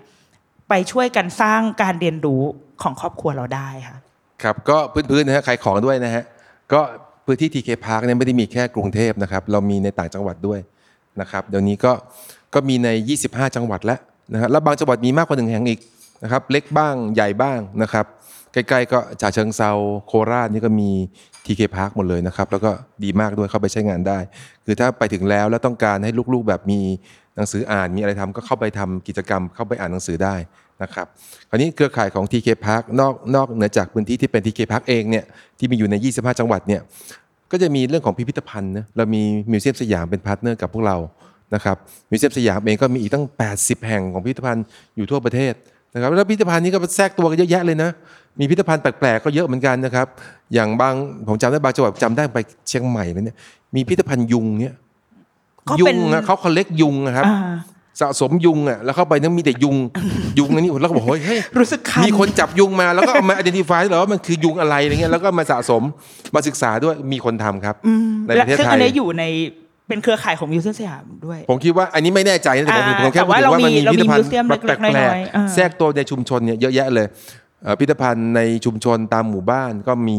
[0.68, 2.42] ไปช่วยกันสร้างการเรียนรู้
[2.82, 3.96] ของครอบครัวเราได้ค่ะ
[4.42, 4.76] ครับก็
[5.10, 6.24] พื้นๆนะฮะขายของด้วยนะฮะ
[6.72, 6.80] ก็
[7.24, 10.60] พื้นที่ TK Park เนี่ยไม่ได้มีแค่กรุงเทพนะครับเรามีในต่างจังหวัดด้วย
[11.20, 11.92] นะครับเดี๋ยวนี้ก็
[12.54, 12.88] ก็มีใน
[13.22, 13.98] 25 จังหวัดแล้ว
[14.32, 15.80] นะฮะแล้วบางจังหวัดมีมากกว่าหนึ่งแห่งอีก
[16.22, 18.06] นะครับเล็กบ้างใหญ่บ้างนะครับ
[18.52, 19.70] ใกล้ๆก็ฉะเชิงเทรา
[20.06, 20.90] โคราชนี่ก็มี
[21.44, 22.70] TK Park หมดเลยนะครับ แล้วก็
[23.04, 24.18] ดีมากด้วยเข้าไปใช้งานได้
[24.64, 26.80] คือถ้าไปถึงแล้วแล้วต้องการให้ลูกๆแบบมี
[27.36, 30.34] หนังสืออ่านมีอะไรทำก็เข้าไปทำกิจกรรมเข้าไปอ่านหนังสือได้
[30.82, 31.06] นะครับ
[31.48, 35.24] คราวนี้เครือข่ายของ TK Park นอกนอกเหนือจากพื้นที่ที่เป็น TK Park เองเนี่ย
[35.58, 36.80] ที่มีอยู่ใน 25 จังหวัดเนี่ย
[37.52, 40.96] ก็จะมีเรื่องของพิพิธภัณฑ์นะเรามีมิวเซียมสยามเป็น partner กับพวกเรา
[41.54, 41.76] นะครับ
[42.10, 43.24] มิวเซียมสยามเองก็มีอีกตั้ง
[43.56, 44.64] 80 แห่งของพิพิธภัณฑ์
[44.96, 45.54] อยู่ทั่วประเทศ
[45.94, 47.90] นะครับแล้วพิพิธภัณฑ์นี้ก็แทรกตัวกันเยอะแยะเลยนะ
[48.38, 50.06] มีพิพิธภัณฑ์แปลกๆก็เยอะเหมือนกันนะครับ
[50.54, 50.94] อย่างบาง
[51.28, 53.36] ผมจำได้บางจังหวัดจำได้ไปเชียงใหม่เลยเนี่ย
[53.74, 54.74] มีพิพิธภัณฑ์ยุงเนี่ย
[55.68, 57.38] ก็ยุเป็นงอะเขาคอลเลกยุงอะครับ อ่า
[58.00, 59.76] สะสมยุงอะแล้วเข้าไปนั้นมีแต่ยุง
[60.38, 65.82] ยุงอันนี้แล้วก็บอกเฮ้ยเฮ้ยรู้สึกคัน มีคนจับยุงมาแล้วก็เอามา identify เหรอว่ามันคือยุงอะไรอะไรเงี้ยแล้วก็มาสะสม
[66.34, 67.76] มาศึกษาด้วยมีคนทำครับ
[68.26, 69.24] ในประเทศซึ่งไทอัย นนี้ออยู่ใน
[69.92, 77.06] เป็นเครือข่ายของมิวเซียมสยามด้วย ผมคิดว่าอันนี้ไม่แน่ใจนะแต่ผมอ่าผมแค่แต่พูดว่าถึงว่ามันมีเรามีพิพิธภัณฑ์เรามีมิวเซียมเล็กๆแปลกน้อยๆอ่าๆแทรกตัวในชุมชนเนี่ยเยอะแยะเลย
[77.62, 80.18] เอ่อพิพิธภัณฑ์ในชุมชนตามหมู่บ้านก็มี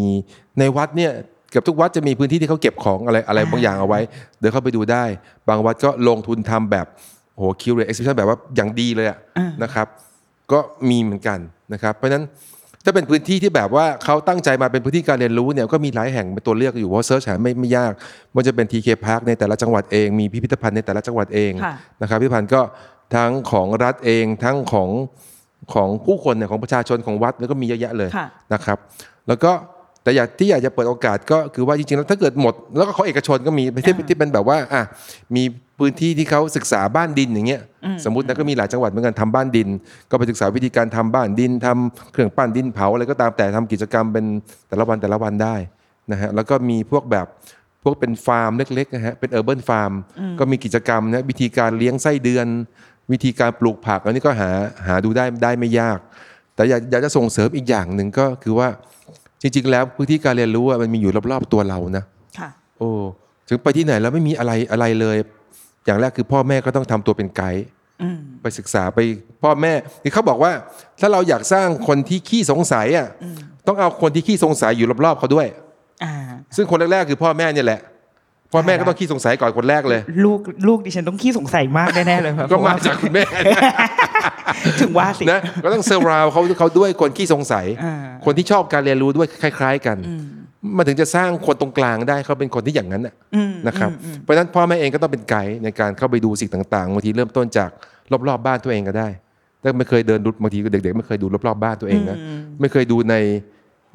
[0.59, 1.11] ในวัดเนี่ย
[1.49, 3.99] เกือบทุกวัดจะมีพื้นที่ที่เขาเก็บของอะไรอะไรบางอย่างเอาไว้
[4.39, 5.03] เดินเข้าไปดูได้
[5.49, 6.85] บางวัดก็ลงทุนทำแบบ
[7.35, 9.87] โอ้โห curate exhibition แบบว่าอย่างดีเลยอะอ่านนะครับ
[10.51, 10.59] ก็
[10.89, 11.39] มีเหมือนกัน
[11.73, 12.25] นะครับ เพราะฉะนั้น
[12.85, 17.91] ถ้าเป็นพื้นที่ที่แบบว่าเขาตั้งใจมาเป็นพื้นที่การเรียนรู้เนี่ยก็มีหลายแห่งเป็นตัวเลือกอยู่เพราะ search หาไม่ไม่ยาก
[18.35, 22.61] มันจะเป็น TK Park ในแต่ละจังหวัดเองมีพิพิธภัณฑ์ในแต่ละจังหวัดเองค่ะนะครับพิพิธภัณฑ์ก็
[23.15, 24.89] ทั้งของรัฐเองทั้งของ
[25.73, 28.77] ของผู้คนเนี่ยของประชาชนของวัดแล้วก็มีเยอะแยะเลยค่ะนะครับ
[29.27, 29.51] แล้วก็
[30.03, 34.83] แต่อยากที่อยากจะเปิดโอกาสก็คือว่าจริงๆแล้วถ้าเกิดหมด แล้วก็ของเอกชนก็มีที่ที่เป็นแบบว่าอะ
[35.35, 35.43] มี
[35.79, 37.61] พื้นที่ที่เขาศึกษาบ้านดินอย่างเงี้ย
[38.05, 39.69] สมมตินะก็มีหลายจังหวัดเหมือนกันทำบ้านดิน
[40.09, 44.25] ก็ไปศึกษาวิธีการทำบ้านดินทำเครื่องปั้นดินเผาอะไรก็ตามแต่ทำกิจกรรมเป็น
[44.67, 45.55] แต่ละวันแต่ละวันได้
[46.11, 47.27] นะฮะแล้วก็มีพวกแบบ
[47.83, 49.91] พวกเป็นฟาร์มเล็กๆนะฮะเป็นเออร์เบิร์นฟาร์ม
[50.39, 52.47] ก็มีกิจกรรมนะวิธีการเลี้ยงไส้เดือน
[53.11, 54.49] วิธีการปลูกผักอันนี้ก็หา
[54.87, 55.99] หาดูได้ได้ไม่ยาก
[56.55, 58.67] แต่อยากอยากจะส่งเสริมอีกอย่างหนึ่งก็คือว่า
[59.41, 62.03] จริง ๆ แล้วพื้นที่การเรียนรู้อะมันมีอยู่รอบๆตัวเรานะ
[62.39, 62.89] ค่ะโอ้
[63.49, 65.17] ถึงไปที่ไหนแล้วไม่มีอะไรอะไรเลย
[65.85, 67.65] อย่างแรกคือพ่อแม่ก็ต้องทำตัวเป็นไกด์
[68.01, 68.99] อืมไปศึกษาไป
[69.43, 70.51] พ่อแม่คือเขาบอกว่า
[70.99, 73.07] ถ้าเราอยากสร้างคนที่ขี้สงสัยอะ
[73.67, 75.47] ต้องเอาคนที่ขี้สงสัยอยู่รอบๆเขาด้วย
[76.03, 76.13] อ่า
[76.55, 77.81] ซึ่งคนแรกๆคือพ่อแม่เนี่ยแหละ
[78.53, 83.23] พ่อแม่ก็ต้องขี้สงสัยก่อนคนแรกเลย ลูกลูกดิฉันต้องขี้สงสัยมากแน่ๆเลยครับก็เพระว่มาจากคุณแม่
[84.81, 89.97] ถึงว่าสินะก็ต้องเซอร์ราวเขาเขาด้วยคนขี้สงสัยอ่าคนที่ชอบการเรียนรู้ด้วยคล้าย ๆ กัน
[90.77, 97.69] มันถึงจะสร้างคนตรงกลางได้เขาเป็นคนที่อย่างนั้นน่ะอืมนะครับเพราะฉะนั้นพ่อแม่เองก็ต้องเป็นไกด์ในการเข้าไปดูสิ่งต่างๆบางทีเริ่มต้นจาก
[98.27, 99.07] รอบๆบ้านตัวเองก็ได้
[99.61, 102.17] ถ้าไม่เคยเดินดูบางทีเด็กๆไม่เคยดูรอบๆบ้านตัวเองนะ
[102.61, 103.15] ไม่เคยดูใน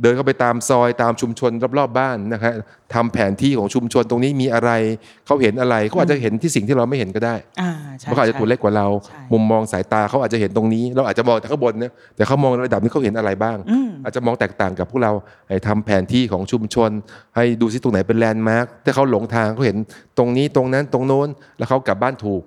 [0.02, 2.52] เดินเข้าไปตามซอยตามชุมชนรอบๆบ้านนะครับ
[2.94, 4.70] ทำแผนที่ของชุมชนตรงนี้มีอะไร
[5.26, 15.12] เขาเห็นอะไรเขาอาจจะเห็นที่สิ่งที่เราไม่เห็นก็ได้อ่าใช่เขาอาจจะตัวเล็กกว่าเราใช่มุมมองสายตาเขาอาจจะเห็นตรงนี้ เราอาจจะมองแต่ข้างบนนะแต่เขามองระดับนี้เขาเห็นอะไรบ้างอืมอาจจะมองแตกต่างกับพวกเรา
[15.48, 16.90] ให้ทำแผนที่ของชุมชน
[17.36, 19.78] ให้ดูซิตรงไหนเป็นแลนด์มาร์คถ้าเขาหลงทางเขาเห็น
[20.18, 22.42] ตรงนี้ตรงนั้นตรงโน้นแล้วเขากลับบ้านถูก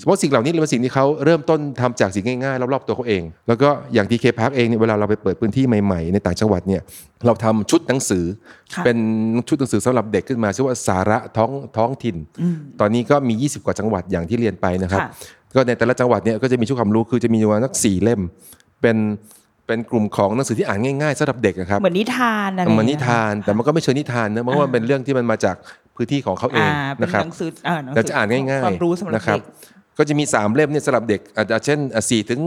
[0.00, 6.82] สมมติสิ่งเหล่านี้เป็นสิ่งที่เขาเริ่มต้นทำจากสิ่งง่ายๆรอบๆตัวเขาเอง แล้วก็อย่างทีเคพาร์คเองเนี่ยเวลาเราไปเปิดพื้นที่ใหม่ๆในต่างจังหวัดเนี่ย
[7.26, 8.24] เราทำชุดหนังสือ
[8.74, 8.98] ค่ะเป็น
[9.48, 12.16] ชุดหนังสือสำหรับเด็กขึ้นมาชื่อว่าสาระท้องท้องถิ่น
[12.80, 15.08] ตอนนี้ก็มี 20 กว่าจังหวัดอย่างที่เรียนไปนะครับค่ะ
[15.54, 18.20] ก็ในแต่ละจังหวัดเนี่ยก็จะมีชุดความรู้คือจะมีประมาณสักสี่เล่ม
[18.80, 18.96] เป็น
[19.66, 25.56] เป็นกลุ่มของหนังสือที่อ่านง่ายๆสำหรับเด็กอะครับเหมือนนิทานอะไรเหมือนนิย่งงี้ยทานแต่มันก็ไม่เชิงนิทานนะเพราะว่ามันเป็นเรื่องที่มันมาจาก
[25.96, 29.44] พื้นที่ของเขาเองอ่าเป็นนะครับหนังสืออ่าหนังสืเราจะอ่านง่ายความรู้สำหรับนะครับเด็ก
[29.98, 31.78] ก็จะมีสามเล่มเนี่ยสำหรับเด็กอาจจะเช่น
[32.10, 32.40] สี่ถึง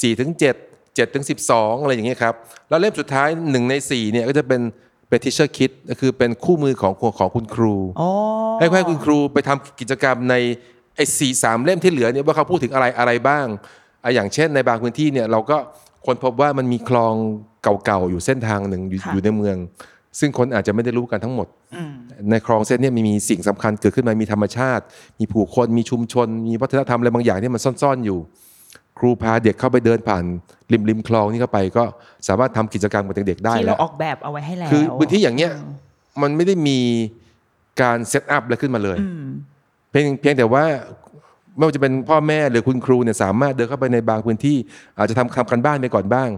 [0.00, 0.56] สี่ถึงเจ็ด
[0.94, 2.34] 7ถึง12 อะไรอย่างเงี้ยครับ
[2.68, 4.60] แล้วเล่มสุดท้าย 1 ใน4เนี่ยก็จะเป็น
[5.08, 8.10] เป็น teacher kit ก็คือเป็นคู่มือของของคุณครูอ๋อ
[8.58, 10.34] ให้ให้คุณครูไปทำกิจกรรมใน
[10.96, 13.46] ไอ้สี่สามเล่มที่เหลือเนี่ยว่าเขาพูดถึงอะไรอะไรบ้าง
[14.04, 15.56] อะอย่างเช่นในบางพื้นที่เนี่ยเราก็
[16.06, 17.14] คนพบว่ามันมีคลอง
[17.62, 19.56] เก่าๆอยู่เส้นทางหนึ่งอยู่ค่ะอยู่ในเมือง
[20.18, 21.48] ซึ่งคนอาจจะไม่ได้รู้กันทั้งหมด
[22.30, 24.84] ในคลองเส้นเนี้มีสิ่งสำคัญเกิดขึ้นมามีธรรมชาติ
[25.18, 28.18] มีผู้คนมีชุมชน มีวัฒนธรรมอะไรบางอย่างที่มันซ่อนๆอยู่
[29.00, 30.24] ครูพาเด็กเข้าไปเดินผ่าน
[30.72, 31.84] ริมริมคลองนี่เข้าไป ก็
[32.28, 35.52] สามารถทำกิจกรรมกับเด็กๆได้ที่แล้เราวออกแบบเอาไว้ให้แล้วคือพื้นที่อย่างเงี้ย
[36.22, 36.78] มันไม่ได้มี
[37.82, 38.98] การเซตอัพอะไรขึ้นมาเลย
[39.90, 40.64] เพียงเพียงแต่ว่า
[41.56, 44.56] ไม่ว่าจะเป็นพ่อแม่หรือคุณครูเนี่ยสามารถเดินเข้าไปในบางพื้นที่
[44.98, 46.28] อาจจะทำคำกันบ้านไปก่อนบ้าง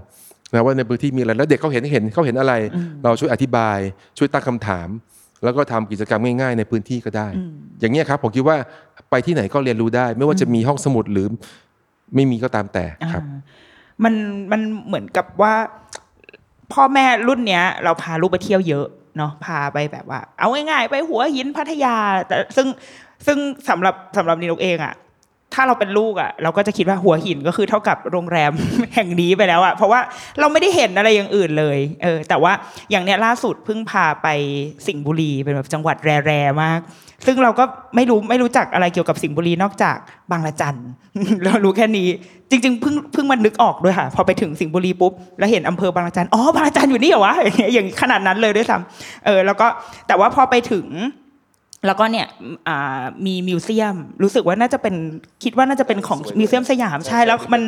[0.53, 2.53] นะว่าในพื้นที่มีอะไรแล้วเด็กเขาเห็นเห็นเขาเห็นอะไร
[3.03, 3.79] เราช่วยอธิบาย
[4.19, 4.89] ช่วยตั้งคำถาม
[5.45, 7.29] แล้วก็ทำกิจกรรมง่ายๆ ในพื้นที่ก็ได้
[7.81, 8.57] อย่างเงี้ยครับผมคิดว่า
[9.11, 11.27] ไปที่ไหนก็เรียนรู้ได้ ไม่ว่าจะมีห้องสมุดหรือ
[12.15, 13.39] ไม่มีก็ตามแต่ครับอ่า
[14.05, 14.15] มัน
[14.53, 15.55] มันเหมือนกับว่า
[16.73, 18.87] พ่อแม่รุ่นเนี้ย เราพาลูกไปเที่ยวเยอะ
[19.17, 21.97] เนาะพาไปแบบว่า เอาง่ายๆไปหัวหินพัทยา
[22.29, 22.67] แต่ซึ่ง
[23.27, 23.39] ซึ่ง
[23.69, 24.95] สำหรับสำหรับนินกเองอะ
[25.55, 28.53] ถ้าเราเป็นลูกอะเราก็จะคิดว่าหัวหินก็คือเท่ากับโรงแรม
[28.95, 30.01] แห่งนี้ไปแล้วอะเพราะว่า
[30.41, 32.53] เราไม่ได้เห็นอะไรอย่างอื่นเลยเออแต่ว่า
[32.91, 34.29] อย่างเนี้ยล่าสุดเพิ่งพาไป
[34.87, 35.97] สิงห์บุรีเป็นแบบจังหวัด
[36.27, 36.81] แร่ๆมาก
[37.27, 37.65] ซึ่งเราก็
[37.97, 39.97] ไม่รู้ไม่รู้จักอะไรเกี่ยวกับสิงห์บุรีนอกจาก
[40.31, 40.79] บางละจัน
[41.45, 42.09] เรารู้แค่นี้
[42.51, 49.67] จริง ๆ เพิ่งเพิ่งมันนึกออกด้วยค่ะ พอไปถึงสิงห์บุรีปุ๊บแล้วเห็นอำเภอบางละจันอ๋อบางละจันอยู่นี่เหรอวะอย่างเงี้ยอย่างขนาดนั้นเลยด้วยซ้ำเออแล้วก็
[50.07, 50.87] แต่ว่าพอไปถึง
[51.87, 52.27] แล้วก็เนี่ย
[52.69, 54.95] อ่ามี museum รู้สึกว่าน่าจะเป็น
[55.43, 57.63] คิดว่าน่าจะเป็นของมิวเซียมสยามใช่แล้วมัน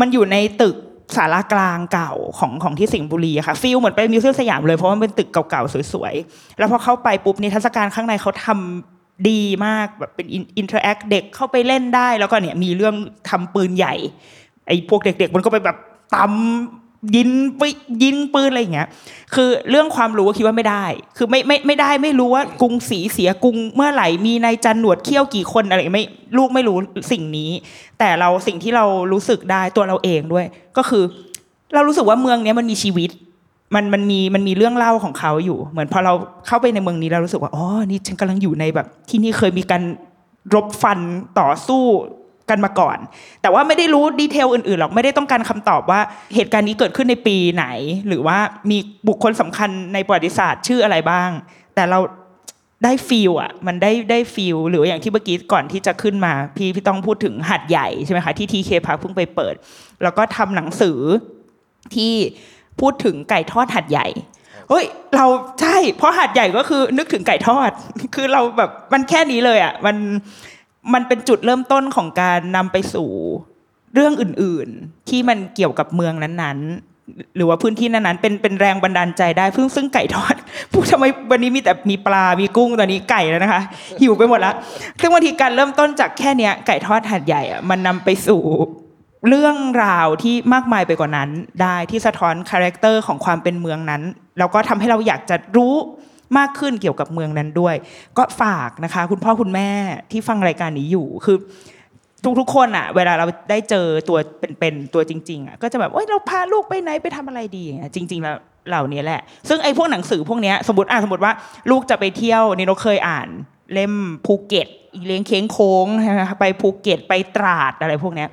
[0.00, 0.76] มันอยู่ในตึก
[1.16, 10.26] ศาลากลางเก่าของของที่สิงห์บุรีค่ะ feel เหมือนไปมิวเซียมสยามเลยเพราะมันเป็นตึกเก่าๆสวยๆ แล้วพอเข้าไปปุ๊บนิทรรศการข้างในเขาทำดีมากแบบเป็น
[10.58, 12.94] interact เด็กเข้าไปเล่นได้ แล้วก็เนี่ยมีเรื่อง
[13.28, 13.94] ทำปืนใหญ่
[14.66, 15.76] ไอ้พวกเด็ก ๆ มันก็ไปแบบ
[16.14, 16.81] ตำ
[17.16, 17.62] ยินไป
[18.02, 18.88] ยิงปืนอะไรอย่างเงี้ย
[19.34, 20.84] คือเรื่องความรู้คิดว่าไม่ได้
[21.16, 26.04] คือไม่ไม่ไม่ได้ไม่รู้ว่ากรุงศรีเสียกรุงเมื่อไหร่มีนายจันหนวดเขี้ยวกี่คนอะไรไม่
[26.38, 26.76] ลูกไม่รู้
[27.12, 27.50] สิ่งนี้
[27.98, 30.46] แต่เราสิ่งที่เรารู้สึกได้ตัวเราเองด้วย
[30.76, 31.04] ก็คือ
[31.74, 33.10] เรารู้สึกว่าเมืองเนี้ยมันมีชีวิต
[33.74, 36.12] มันมันมีมันมีเรื่องเล่าของเขาอยู่ เหมือนพอเรา
[36.46, 39.82] เข้าไปในเมืองนี้เรารู้สึกว่าอ๋อนี่ฉันกำลังอยู่ในแบบ ที่นี่เคยมีการ
[40.54, 40.98] รบฟัน
[41.40, 41.84] ต่อสู้
[42.50, 42.98] กันมาก่อน
[43.42, 46.00] แต่ว่าไม่ได้รู้ดีเทลอื่นๆหรอกไม่ได้ต้องการคำตอบว่า
[46.34, 47.66] เหตุการณ์นี้เกิดขึ้นในปีไหน
[48.08, 48.38] หรือว่า
[48.70, 48.78] มี
[49.08, 51.30] บุคคลสำคัญในประวัติศาสตร์ชื่ออะไรบ้าง
[51.74, 51.98] แต่เรา
[52.84, 59.54] ได้ฟีลอะมันได้ได้ฟีลหรืออย่างที่เมื่อกี้ก่อนที่จะขึ้นมาพี่พี่ต้องพูดถึงหัดใหญ่ใช่ไหมคะที่ทีเคพาเพิ่งไปเปิด
[60.02, 60.98] แล้วก็ทำหนังสือ
[61.94, 62.12] ที่
[62.80, 64.06] พูดถึงไก่ทอดหัดใหญ่
[64.68, 64.84] เฮ้ย
[65.16, 65.26] เรา
[65.60, 67.70] ใช่เพราะหัดใหญ่ก็คือนึกถึงไก่ทอด
[68.14, 69.96] คือเราแบบมันแค่นี้เลยอะมัน
[70.94, 73.10] มันเป็นจุดเริ่มต้นของการนำไปสู่
[73.94, 80.34] เรื่องอื่นๆ ที่มันเกี่ยวกับเมืองนั้นๆ หรือว่าพื้นที่นั้นๆเป็นเป็นแรงบันดาลใจได้เพิ่งซึ่งไก่ทอด
[80.72, 83.62] พูดทำไมวันนี้มีแต่มีปลา มีกุ้งตอนนี้ไก่แล้วนะคะ
[84.00, 84.54] หิวไปหมดแล้ว
[85.00, 88.42] ซึ่งบางทีการเริ่มต้นจากแค่เนี้ยไก่ทอดหาดใหญ่อะมันนำไปสู่
[89.28, 91.28] เรื่องราวที่มากมายไปกว่านั้น
[91.62, 94.02] ได้ที่สะท้อน character ของความเป็นเมืองนั้น
[94.38, 95.74] แล้วก็ทำให้เราอยากจะรู้
[96.38, 97.74] มากขึ้นเกี่ยวกับเมืองนั้นด้วย
[98.18, 99.70] ก็ฝากนะคะ คุณพ่อคุณแม่
[100.10, 101.36] ที่ฟังรายการนี้อยู่คือ
[102.40, 104.18] ทุกๆคนอะเวลาเราได้เจอตัว
[104.58, 108.36] เป็นๆตัวจริงๆอะก็จะแบบเอ้ยเราพาลูกไปไหนไปทำอะไรดีอย่างเงี้ยจริง ๆ แล้ว
[108.68, 111.32] เหล่านี้แหละ ซึ่งไอ้พวกหนังสือพวกเนี้ยสมมติอะสมมติว่า
[111.70, 113.28] ลูกจะไปเที่ยวนี่เราเคยอ่าน
[113.72, 113.92] เล่ม
[114.26, 115.86] ภูเก็ต อีเลี้ยงเค้งโค้ง
[116.40, 118.28] ไปภูเก็ตไปตราดอะไรพวกเนี้ย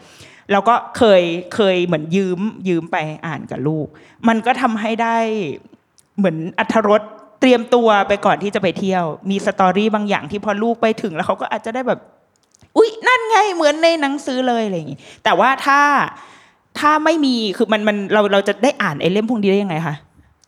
[0.51, 1.21] เราก็เคย
[1.55, 3.87] เคยเหมือนยืมยืมไปอ่านกับลูก
[4.27, 5.17] มันก็ทำให้ได้
[6.17, 7.01] เหมือนอัธรส
[7.39, 11.99] เตรียมตัวไปก่อนที่จะไปเที่ยว มีสตอรี่บางอย่างที่พอลูกไปถึงแล้วเขาก็อาจจะได้แบบ
[12.77, 15.79] อุ๊ย นั่นไงเหมือนในหนังสือเลยอะไรอย่างงี้แต่ว่าถ้า
[16.79, 19.95] ถ้าไม่มีคือมันมันเราเราจะได้อ่านไอ้เล่มพวกนี้ได้ยังไงคะ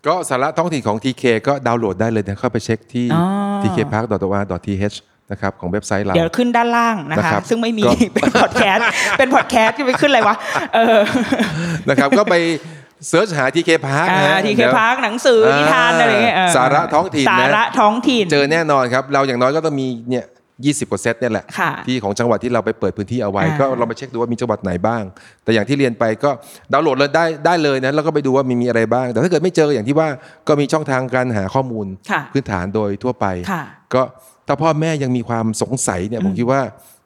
[0.08, 3.24] ก็สาระท้องถิ่นของ TK ก็ดาวน์โหลดได้เลยนะเข้าไปเช็คที่อ๋อ
[3.64, 4.98] tkpark.or.th
[5.32, 8.84] นะครับของเว็บไซต์เราเดี๋ยวขขึ้นด้านล่างนะนะครัคะบซึ่งไม่มีก็เป็นพอดแคสต์
[9.18, 10.36] เป็นพอดแคสต์จะไปขึ้นอะไรวะ
[10.76, 11.00] เออ
[11.90, 12.36] นะครับก็ไป
[13.08, 20.26] search หา TK Park อ่านะฮะทีเคดี๋ยวพาร์คหนังสือนิทานอะไรเงี้ยเออสาระท้องถิ่นนะสาระท้องถิ่นเจอแน่นอนครับ เราอย่างน้อยก็ต้องมีเนี่ย
[20.62, 25.04] 20กว่าเซตเนี่ยแหละค่ะที่ของจังหวัดที่เราไปเปิดพื้นที่เอาไว้อ่าก็เราไปเช็คดูว่ามีจังหวัดไหนบ้าง
[25.44, 26.32] แต่อย่างที่เรียนไปก็
[26.74, 30.08] ดาวน์โหลดเลยได้ได้เลยนะแล้วก็ไปดูว่ามีมีอะไรบ้าง แต่ถ้าเกิดไม่เจออย่างที่ว่า
[30.48, 34.02] ก็มีช่องทางการหาข้อมูลค่ะพื้นฐานโดยทั่วไปค่ะก็
[34.48, 36.62] ถ้าพ่อแม่ยังมีความสงสัยเนี่ยผมคิดว่า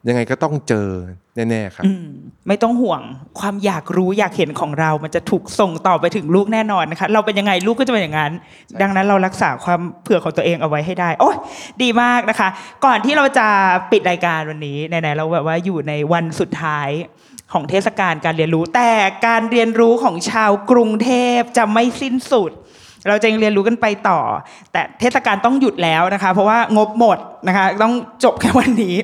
[0.08, 0.88] ยังไงก็ต้องเจอ
[1.36, 2.06] แน่ๆครับอืม
[2.48, 3.02] ไม่ต้องห่วง
[3.40, 8.32] ความอยากรู้อยากเห็นของเรา มันจะถูกส่งต่อไปถึงลูกแน่นอนนะคะ เราเป็นยังไงลูกก็จะเป็นอย่างนั้น
[8.82, 11.36] ดังนั้นเรารักษาความเผื่อของตัวเองเอาไว้ให้ได้ โอ้ย
[11.82, 12.48] ดีมากนะคะ
[12.84, 13.46] ก่อนที่เราจะ
[13.92, 16.88] ปิดรายการวันนี้ไหนๆเราแบบว่าอยู่ในวันสุดท้าย
[17.52, 18.90] ของเทศกาลการเรียนรู้ แต่
[19.26, 22.50] การเรียนรู้ของชาวกรุงเทพจะไม่สิ้นสุด
[23.08, 24.20] เราจะยังเรียนรู้กันไปต่อ
[24.72, 27.94] แต่เทศกาลต้องหยุดแล้วนะคะ เพราะว่างบหมดนะคะ ต้อง
[28.24, 28.96] จบแค่วันนี้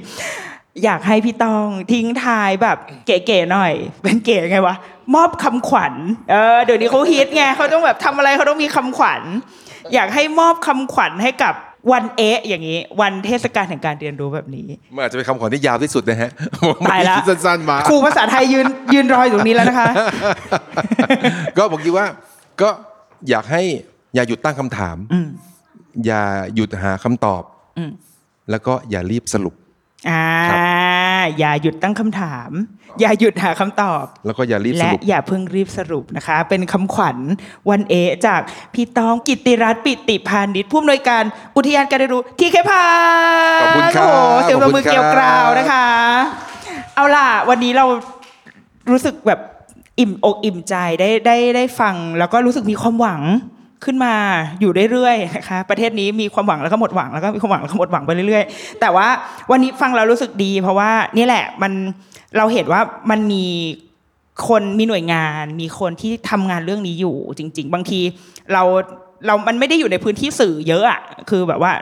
[0.84, 4.76] อยากให้พี่ต้องทิ้งทายแบบ เก๋ๆหน่อย เป็นเก๋ไงวะ
[5.14, 5.94] มอบคำขวัญ
[6.30, 9.22] เออเดี๋ยวนี้เขาฮิตไงเขาต้องแบบทำอะไรเขาต้องมีคำขวัญ
[9.94, 11.54] อยากให้มอบคำขวัญให้กับ
[11.92, 16.30] วันเอะอย่างนี้ วันเทศกาลแห่งการเรียนรู้แบบนี้มันอาจจะเป็นคำขวัญที่ยาวที่สุดนะฮะ
[16.90, 19.86] ตายละคิดสั้นๆมาครูภาษาไทยยืนยืนรออยู่ตรงนี้แล้วนะคะ
[21.56, 22.06] ก็ผมคิดว่า
[22.60, 22.68] ก็
[23.28, 23.62] อยากให้
[24.14, 25.28] อย่าหยุดตั้งคำถามอืม
[26.06, 26.22] อย่า
[26.54, 27.42] หยุดหาคำตอบ
[27.78, 27.90] อืม
[28.50, 29.54] แล้วก็อย่ารีบสรุป
[30.08, 30.62] อ่าครับ
[31.38, 32.50] อย่าหยุดตั้งคำถาม
[33.00, 37.16] อย่าหยุดหาคำตอบ แล้วก็อย่ารีบสและรุปอย่าเพิ่งรีบสรุปนะคะ เป็นคำขวัญ
[37.70, 38.40] วันเอะจาก
[38.74, 41.22] พี่ตองกิตติรัตน์ปิติพานิชผู้อำนวยการ
[41.56, 42.84] อุทยานการเรียนรู้ที่เคพา
[43.62, 45.86] ขอบคุณครับโอ้โหเสียงปรบมือขอบคุณครับเกลียวกราวนะคะ
[46.94, 47.84] เอาล่ะ วันนี้เรา
[48.90, 49.40] รู้สึกแบบ
[50.00, 53.22] อิ่มอกอิ่มใจได้ได้ได้ฟัง แล้วก็รู้สึกมีความหวัง
[53.84, 54.14] ขึ้นมา
[54.60, 59.08] อยู่เรื่อยๆนะคะประเทศนี้มีความหวังแล้วก็หมดหวังแล้วก็มีความหวังแล้วก็หมดหวังไปเรื่อยๆ แต่ว่า
[59.50, 61.72] วันนี้ฟังเรารู้สึกดี เพราะว่านี่แหละมัน
[62.36, 62.80] เราเห็นว่า
[63.10, 63.44] มันมี
[64.48, 68.00] คนมีหน่วยงาน มีคนที่ทำงานเรื่องนี้อยู่จริง ๆ บางที
[68.52, 68.62] เรา
[69.26, 71.72] เรามันไม่ได้อยู่ในพื้นที่สื่อเยอะอะคือแบบว่า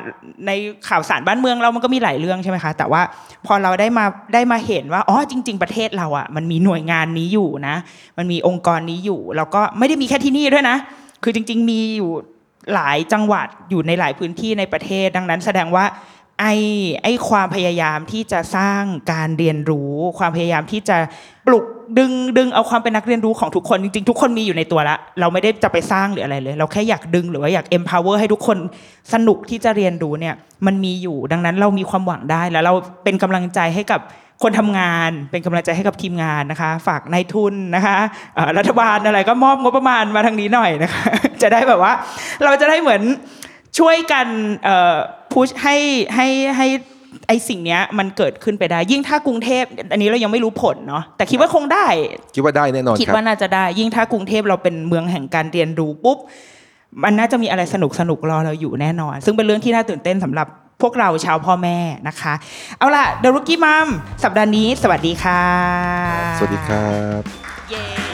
[0.46, 0.50] ใน
[0.88, 3.02] ข่าวสารบ้านเมืองเรามันก็มีหลายเรื่องใช่ไหมคะ แต่ว่า
[3.46, 7.74] พอเราได้มาได้มาเห็นว่า อ๋อ จริง ๆ ประเทศเราอะมันมีหน่วยงานนี้อยู่นะ
[8.18, 10.76] มันมีองค์กรนี้อยู่ แล้วก็ไม่ได้มีแค่ที่นี่ด้วยนะ
[11.22, 12.10] คือจริง ๆ มีอยู่
[12.74, 15.84] หลายจังหวัดอยู่ในหลายพื้นที่ในประเทศ ดังนั้นแสดงว่า
[16.40, 16.54] ไอ้
[17.02, 20.96] ไอ้ความพยายามที่จะสร้างการเรียนรู้ ความพยายามที่จะ
[21.46, 21.64] ปลุก
[21.98, 28.58] ดึงดึงเอาความเป็นนักเรียนรู้ของทุกคนจริงๆ ทุกคนมีอยู่ในตัวละ เราไม่ได้จะไปสร้างหรืออะไรเลย เราแค่อยากดึงหรือว่าอยาก empower ให้ทุกคน
[29.12, 30.34] สนุกที่จะเรียนรู้เนี่ย
[30.66, 34.00] มันมีอยู่ดังนั้นเรามีความหวังได้แล้วเราเป็นกำลังใจให้กับ
[34.42, 37.96] คนทำงานเป็นกำลังใจให้กับทีมงานนะคะ ฝากนายทุนนะคะ
[38.34, 41.04] เอ่อรัฐบาลอะไรก็มอบงบประมาณมาทางนี้หน่อยนะคะ
[41.42, 41.92] จะได้แบบว่า
[42.44, 43.02] เราจะได้เหมือน
[43.78, 44.26] ช่วยกัน
[45.32, 45.76] พุชให้
[46.14, 46.66] ให้ให้
[47.28, 51.86] ไอสิ่งเนี้ยมันเกิดขึ้นไปได้ ยิ่งถ้ากรุงเทพอันนี้เรายังไม่รู้ผลเนาะแต่คิดว่าคงได้
[52.34, 56.18] คิดว่าได้แน่นอนคิดครับว่าน่าจะได้ ยิ่งถ้ากรุงเทพเราเป็นเมืองแห่งการเรียนรู้ปุ๊บ
[57.04, 60.46] มันน่าจะมีอะไรสนุกสนุกๆรอเราอยู่แน่นอน ซึ่งเป็นเรื่องที่น่าตื่นเต้นสำหรับ
[60.82, 61.78] พวกเราชาวพ่อแม่
[62.08, 62.34] นะคะ
[62.78, 63.88] เอาล่ะเดรุกี้มัม
[64.22, 65.44] สัปดาห์นี้ สวัสดีค่ะ
[66.38, 67.22] สวัสดีครับ
[67.70, 68.09] เย้